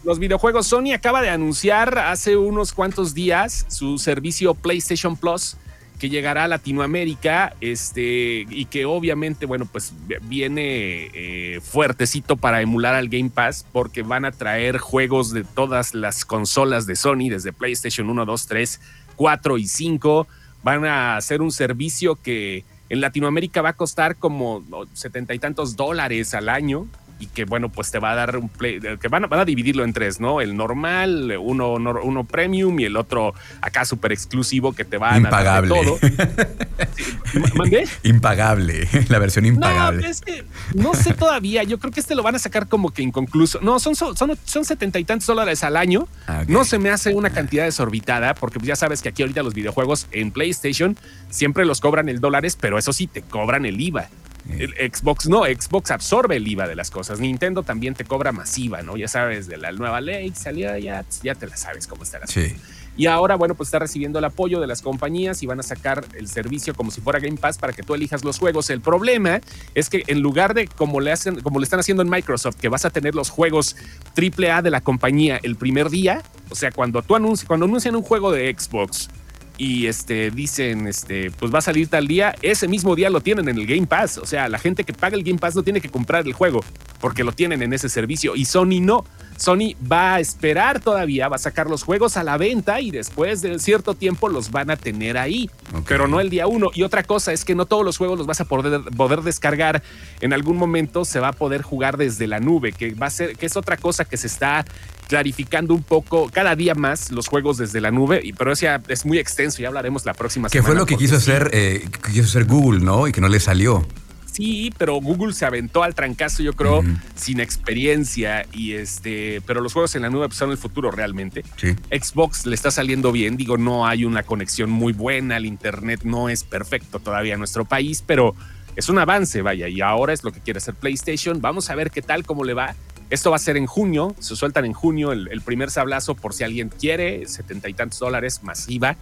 Los 0.03 0.19
videojuegos. 0.19 0.67
Sony 0.67 0.95
acaba 0.95 1.21
de 1.21 1.29
anunciar 1.29 1.99
hace 1.99 2.39
unos 2.39 2.73
cuantos 2.73 3.13
días 3.13 3.67
su 3.69 3.99
servicio 3.99 4.55
PlayStation 4.55 5.17
Plus 5.17 5.59
que 5.99 6.09
llegará 6.09 6.45
a 6.45 6.49
Latinoamérica 6.49 7.55
este, 7.61 8.47
y 8.49 8.67
que 8.67 8.85
obviamente, 8.85 9.47
bueno, 9.47 9.67
pues 9.67 9.93
viene 10.23 11.11
eh, 11.15 11.61
fuertecito 11.63 12.37
para 12.37 12.61
emular 12.61 12.95
al 12.95 13.09
Game 13.09 13.31
Pass 13.31 13.65
porque 13.73 14.03
van 14.03 14.25
a 14.25 14.33
traer 14.33 14.79
juegos 14.79 15.33
de 15.33 15.45
todas 15.45 15.95
las 15.95 16.25
consolas 16.25 16.87
de 16.87 16.97
Sony, 16.97 17.29
desde 17.31 17.53
PlayStation 17.53 18.11
1, 18.11 18.27
2, 18.27 18.47
3, 18.47 18.81
4 19.17 19.59
y 19.59 19.67
5. 19.67 20.27
Van 20.63 20.85
a 20.85 21.17
hacer 21.17 21.43
un 21.43 21.53
servicio 21.53 22.17
que 22.17 22.65
en 22.89 23.01
Latinoamérica 23.01 23.63
va 23.63 23.71
a 23.71 23.75
costar 23.75 24.17
como 24.17 24.65
setenta 24.93 25.35
y 25.35 25.39
tantos 25.39 25.77
dólares 25.77 26.35
al 26.35 26.49
año 26.49 26.87
y 27.19 27.27
que 27.27 27.45
bueno, 27.45 27.69
pues 27.69 27.91
te 27.91 27.99
va 27.99 28.13
a 28.13 28.15
dar 28.15 28.37
un 28.37 28.49
play, 28.49 28.81
que 29.01 29.09
van 29.09 29.25
a, 29.25 29.27
van 29.27 29.41
a 29.41 29.45
dividirlo 29.45 29.85
en 29.85 29.93
tres, 29.93 30.21
¿no? 30.21 30.41
El 30.41 30.57
normal, 30.57 31.35
uno, 31.41 31.75
uno 31.75 32.25
premium 32.25 32.79
y 32.81 32.85
el 32.85 32.97
otro 32.97 33.35
acá 33.61 33.85
súper 33.85 34.13
exclusivo 34.13 34.73
que 34.73 34.85
te 34.85 34.99
va 34.99 35.15
a 35.15 35.21
dar 35.21 35.69
todo. 35.69 35.99
¿Mandé? 37.55 37.87
Impagable, 38.03 38.89
la 39.09 39.19
versión 39.19 39.47
impagable. 39.47 40.03
No, 40.03 40.09
es 40.09 40.21
que 40.21 40.45
no 40.75 40.95
sé 40.95 41.15
todavía, 41.15 41.63
yo 41.63 41.79
creo 41.79 41.93
que 41.93 42.01
este 42.01 42.15
lo 42.15 42.23
van 42.23 42.35
a 42.35 42.39
sacar 42.39 42.69
como 42.69 42.93
que 42.93 43.03
inconcluso. 43.03 43.61
No, 43.61 43.79
son, 43.79 43.95
son, 43.97 44.15
son 44.17 44.65
setenta 44.65 44.99
y 44.99 45.05
tantos 45.05 45.27
dólares 45.27 45.65
al 45.65 45.77
año. 45.77 46.09
No 46.49 46.65
se 46.65 46.79
me 46.79 46.91
hace 46.91 47.15
una 47.15 47.31
cantidad 47.31 47.65
desorbitada 47.65 48.35
porque 48.35 48.59
ya 48.61 48.77
sabes 48.77 49.03
que 49.03 49.09
aquí 49.09 49.23
ahorita 49.23 49.43
los 49.43 49.55
videojuegos 49.55 50.07
en 50.13 50.31
PlayStation 50.31 50.97
siempre 51.31 51.65
los 51.65 51.81
cobran 51.81 52.09
el 52.09 52.21
dólares, 52.21 52.57
pero 52.61 52.79
eso 52.79 52.93
sí, 52.93 53.07
te 53.07 53.23
cobran 53.23 53.67
el 53.67 53.81
IVA. 53.81 54.09
El 54.51 54.75
Xbox 54.93 55.27
no, 55.27 55.45
Xbox 55.45 55.91
absorbe 55.91 56.37
el 56.37 56.47
IVA 56.47 56.69
de 56.69 56.75
las 56.75 56.91
cosas. 56.91 57.19
Nintendo 57.19 57.63
también 57.63 57.95
te 57.95 58.05
cobra 58.05 58.31
masiva, 58.31 58.83
¿no? 58.83 58.97
Ya 58.97 59.09
sabes, 59.09 59.47
de 59.47 59.57
la 59.57 59.73
nueva 59.73 60.01
ley 60.01 60.33
salió, 60.35 60.77
ya, 60.77 61.05
ya 61.23 61.35
te 61.35 61.47
la 61.47 61.57
sabes 61.57 61.87
cómo 61.87 62.03
está 62.03 62.19
la 62.19 62.27
sí. 62.27 62.55
Y 62.97 63.07
ahora, 63.07 63.35
bueno, 63.35 63.57
pues 63.57 63.69
está 63.69 63.81
recibiendo 63.81 64.21
el 64.21 64.25
apoyo 64.25 64.61
de 64.61 64.69
las 64.69 64.81
compañías 64.81 65.43
y 65.43 65.47
van 65.47 65.59
a 65.59 65.65
sacar 65.65 66.05
el 66.15 66.29
servicio 66.29 66.75
como 66.75 66.93
si 66.93 67.01
fuera 67.01 67.19
Game 67.19 67.37
Pass 67.37 67.59
para 67.59 67.73
que 67.73 67.83
tú 67.83 67.95
elijas 67.95 68.23
los 68.23 68.39
juegos. 68.39 68.71
El 68.71 68.81
problema 68.81 69.41
es 69.75 69.91
que 69.91 70.05
en 70.07 70.21
lugar 70.21 70.55
de 70.55 70.69
como 70.69 71.01
le 71.01 71.11
hacen, 71.11 71.41
como 71.41 71.59
le 71.59 71.65
están 71.65 71.81
haciendo 71.81 72.03
en 72.05 72.11
Microsoft, 72.11 72.57
que 72.57 72.69
vas 72.69 72.85
a 72.85 72.91
tener 72.91 73.17
los 73.17 73.31
juegos 73.31 73.77
AAA 74.17 74.63
de 74.63 74.71
la 74.71 74.81
compañía 74.81 75.41
el 75.43 75.57
primer 75.57 75.91
día, 75.91 76.23
o 76.51 76.55
sea, 76.55 76.71
cuando 76.71 77.03
tú 77.03 77.17
anuncias, 77.17 77.49
cuando 77.49 77.67
anuncian 77.67 77.97
un 77.97 78.03
juego 78.03 78.31
de 78.31 78.55
Xbox 78.57 79.09
y 79.57 79.87
este, 79.87 80.31
dicen, 80.31 80.87
este, 80.87 81.31
pues 81.31 81.55
va 81.55 81.59
a 81.59 81.63
salir 81.63 81.89
tal 81.89 82.09
día, 82.09 82.35
ese 82.43 82.67
mismo 82.67 82.97
día 82.97 83.09
lo 83.11 83.21
tienen 83.21 83.49
en 83.49 83.59
el 83.59 83.67
Game 83.67 83.87
Pass. 83.87 84.19
O 84.19 84.27
sea, 84.27 84.49
la 84.49 84.59
gente 84.59 84.85
que 84.85 84.93
paga 84.93 85.17
el 85.17 85.23
Game 85.23 85.39
Pass 85.39 85.55
no 85.55 85.63
tiene 85.63 85.81
que 85.81 85.89
comprar 85.89 86.27
el 86.27 86.33
juego 86.33 86.61
porque 87.01 87.23
lo 87.23 87.33
tienen 87.33 87.63
en 87.63 87.73
ese 87.73 87.89
servicio 87.89 88.35
y 88.35 88.47
Sony 88.47 88.81
no. 88.81 89.05
Sony 89.37 89.75
va 89.91 90.15
a 90.15 90.21
esperar 90.21 90.81
todavía, 90.81 91.29
va 91.29 91.37
a 91.37 91.41
sacar 91.41 91.69
los 91.69 91.83
juegos 91.83 92.17
a 92.17 92.23
la 92.23 92.37
venta 92.37 92.81
y 92.81 92.91
después 92.91 93.43
de 93.43 93.59
cierto 93.59 93.95
tiempo 93.95 94.29
los 94.29 94.51
van 94.51 94.71
a 94.71 94.77
tener 94.77 95.19
ahí, 95.19 95.51
pero 95.89 96.07
no 96.07 96.21
el 96.21 96.31
día 96.31 96.47
uno. 96.47 96.71
Y 96.73 96.85
otra 96.85 97.03
cosa 97.03 97.33
es 97.33 97.45
que 97.45 97.55
no 97.55 97.67
todos 97.67 97.85
los 97.85 97.99
juegos 97.99 98.17
los 98.19 98.27
vas 98.29 98.41
a 98.41 98.45
poder, 98.45 98.83
poder 98.97 99.23
descargar. 99.23 99.83
En 100.21 100.33
algún 100.33 100.57
momento 100.57 101.05
se 101.05 101.19
va 101.19 101.29
a 101.29 101.33
poder 101.33 101.63
jugar 101.63 101.97
desde 101.97 102.29
la 102.29 102.39
nube, 102.39 102.73
que 102.73 102.95
va 102.95 103.07
a 103.07 103.11
ser, 103.11 103.37
que 103.37 103.47
es 103.47 103.57
otra 103.57 103.77
cosa 103.77 104.05
que 104.05 104.17
se 104.17 104.29
está 104.29 104.65
clarificando 105.09 105.75
un 105.75 105.83
poco 105.83 106.31
cada 106.33 106.57
día 106.57 106.75
más 106.75 107.11
los 107.11 107.29
juegos 107.29 107.59
desde 107.59 107.81
la 107.81 107.91
nube, 107.91 108.23
pero 108.39 108.53
eso 108.53 108.63
ya 108.63 108.83
es 108.89 109.05
muy 109.05 109.19
extenso, 109.19 109.61
ya 109.61 109.69
hablaremos 109.69 110.05
la 110.05 110.15
próxima 110.15 110.49
semana. 110.49 110.63
Que 110.63 110.67
fue 110.67 110.79
lo 110.79 110.87
que 110.87 110.97
quiso 110.97 111.17
hacer, 111.17 111.51
eh, 111.53 111.89
quiso 112.11 112.25
hacer 112.25 112.45
Google, 112.45 112.81
¿no? 112.81 113.07
Y 113.07 113.13
que 113.13 113.21
no 113.21 113.29
le 113.29 113.41
salió. 113.41 113.87
Sí, 114.35 114.73
pero 114.77 114.97
Google 114.97 115.33
se 115.33 115.47
aventó 115.47 115.85
al 115.85 115.95
trancazo, 115.95 116.43
yo 116.43 116.55
creo, 116.55 116.83
sin 117.15 117.39
experiencia. 117.39 118.45
Y 118.53 118.73
este, 118.73 119.41
pero 119.47 119.61
los 119.61 119.73
juegos 119.73 119.95
en 119.95 120.03
la 120.03 120.11
nube 120.11 120.27
pues, 120.27 120.39
son 120.39 120.51
el 120.51 120.59
futuro 120.59 120.91
realmente. 120.91 121.45
Xbox 121.93 122.45
le 122.45 122.57
está 122.57 122.73
saliendo 122.73 123.13
bien. 123.13 123.37
Digo, 123.37 123.59
no 123.59 123.87
hay 123.87 124.05
una 124.05 124.25
conexión 124.25 124.71
muy 124.71 124.93
buena. 124.93 125.37
El 125.37 125.47
internet 125.47 126.01
no 126.03 126.29
es 126.29 126.43
perfecto 126.43 126.99
todavía 126.99 127.35
en 127.35 127.39
nuestro 127.39 127.65
país, 127.65 128.03
pero 128.05 128.35
es 128.75 128.89
un 128.89 128.99
avance, 128.99 129.41
vaya. 129.41 129.69
Y 129.69 129.81
ahora 129.81 130.13
es 130.13 130.25
lo 130.25 130.33
que 130.33 130.41
quiere 130.41 130.59
hacer 130.59 130.75
PlayStation. 130.75 131.41
Vamos 131.41 131.71
a 131.71 131.77
ver 131.77 131.93
qué 131.93 132.03
tal, 132.03 132.25
cómo 132.25 132.43
le 132.43 132.55
va. 132.55 132.75
Esto 133.11 133.31
va 133.31 133.37
a 133.37 133.39
ser 133.39 133.57
en 133.57 133.67
junio, 133.67 134.15
se 134.19 134.35
sueltan 134.37 134.65
en 134.65 134.73
junio 134.73 135.13
el, 135.13 135.41
primer 135.43 135.71
sablazo 135.71 136.15
por 136.15 136.33
si 136.35 136.45
alguien 136.45 136.69
quiere, 136.69 137.27
setenta 137.27 137.69
y 137.69 137.75
tantos 137.75 137.99
dólares 137.99 138.43
masiva, 138.43 138.97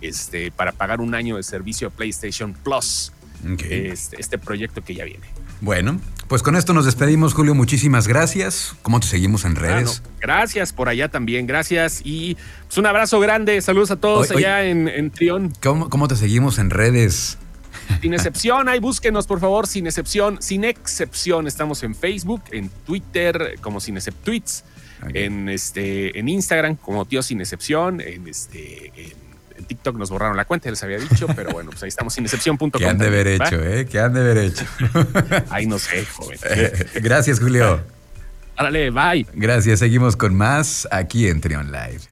este, 0.00 0.50
para 0.50 0.72
pagar 0.72 1.00
un 1.00 1.14
año 1.14 1.36
de 1.36 1.42
servicio 1.42 1.90
de 1.90 1.96
PlayStation 1.96 2.54
Plus. 2.54 3.12
Este, 3.68 4.20
este, 4.20 4.38
proyecto 4.38 4.84
que 4.84 4.94
ya 4.94 5.04
viene. 5.04 5.26
Bueno, 5.60 6.00
pues 6.28 6.42
con 6.42 6.56
esto 6.56 6.72
nos 6.74 6.84
despedimos, 6.84 7.34
Julio. 7.34 7.54
Muchísimas 7.54 8.06
gracias. 8.06 8.74
¿Cómo 8.82 9.00
te 9.00 9.06
seguimos 9.06 9.44
en 9.44 9.56
redes? 9.56 10.02
gracias 10.20 10.72
por 10.72 10.88
allá 10.88 11.08
también. 11.08 11.46
Gracias 11.46 12.02
y 12.04 12.36
pues, 12.66 12.78
un 12.78 12.86
abrazo 12.86 13.18
grande. 13.20 13.60
Saludos 13.60 13.90
a 13.90 13.96
todos 13.96 14.30
allá 14.30 14.64
en, 14.64 14.88
en, 14.88 15.10
Trión. 15.10 15.52
¿Cómo, 15.60 16.08
te 16.08 16.16
seguimos 16.16 16.58
en 16.58 16.70
redes? 16.70 17.38
Sin 18.00 18.14
excepción, 18.14 18.68
ahí 18.68 18.80
búsquenos 18.80 19.26
por 19.26 19.40
favor, 19.40 19.66
sin 19.66 19.86
excepción, 19.86 20.40
sin 20.40 20.64
excepción. 20.64 21.46
Estamos 21.46 21.82
en 21.82 21.94
Facebook, 21.94 22.42
en 22.50 22.68
Twitter, 22.86 23.56
como 23.60 23.80
sin 23.80 23.96
exceptuits, 23.96 24.64
en 25.14 25.48
este, 25.48 26.18
en 26.18 26.28
Instagram, 26.28 26.76
como 26.76 27.04
tío 27.04 27.22
sin 27.22 27.40
excepción, 27.40 28.00
en 28.00 28.28
este, 28.28 29.14
TikTok 29.66 29.96
nos 29.96 30.10
borraron 30.10 30.36
la 30.36 30.44
cuenta, 30.44 30.70
les 30.70 30.82
había 30.82 30.98
dicho, 30.98 31.26
pero 31.34 31.50
bueno, 31.50 31.70
pues 31.70 31.82
ahí 31.82 31.88
estamos 31.88 32.14
sin 32.14 32.24
excepción.com. 32.24 32.70
¿Qué 32.70 32.86
han 32.86 32.98
de 32.98 33.06
haber 33.06 33.26
hecho, 33.26 33.62
eh? 33.62 33.86
¿Qué 33.86 33.98
han 33.98 34.12
de 34.12 34.20
haber 34.20 34.38
hecho? 34.38 34.64
Ahí 35.50 35.66
no 35.66 35.78
sé, 35.78 36.04
joven. 36.04 36.38
Gracias, 36.94 37.40
Julio. 37.40 37.80
Árale, 38.56 38.90
bye. 38.90 39.26
Gracias, 39.34 39.78
seguimos 39.78 40.16
con 40.16 40.34
más 40.34 40.86
aquí 40.90 41.28
en 41.28 41.40
Trion 41.40 41.72
Live. 41.72 42.02